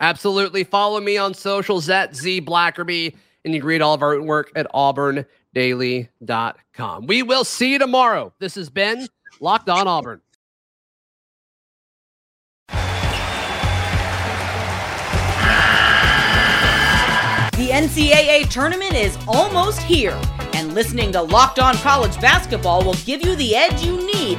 Absolutely. 0.00 0.64
Follow 0.64 0.98
me 0.98 1.18
on 1.18 1.34
socials 1.34 1.90
at 1.90 2.16
Z 2.16 2.40
Blackerby, 2.40 3.14
and 3.44 3.52
you 3.52 3.60
can 3.60 3.68
read 3.68 3.82
all 3.82 3.92
of 3.92 4.02
our 4.02 4.18
work 4.22 4.50
at 4.56 4.66
auburndaily.com. 4.72 7.06
We 7.06 7.22
will 7.22 7.44
see 7.44 7.72
you 7.72 7.78
tomorrow. 7.78 8.32
This 8.38 8.54
has 8.54 8.70
been 8.70 9.08
Locked 9.40 9.68
On 9.68 9.86
Auburn. 9.86 10.22
The 17.58 17.68
NCAA 17.74 18.48
tournament 18.48 18.94
is 18.94 19.18
almost 19.26 19.82
here, 19.82 20.18
and 20.54 20.72
listening 20.72 21.12
to 21.12 21.20
Locked 21.20 21.58
On 21.58 21.76
College 21.76 22.18
Basketball 22.22 22.82
will 22.84 22.94
give 22.94 23.22
you 23.22 23.36
the 23.36 23.54
edge 23.54 23.82
you 23.82 23.98
need 24.06 24.38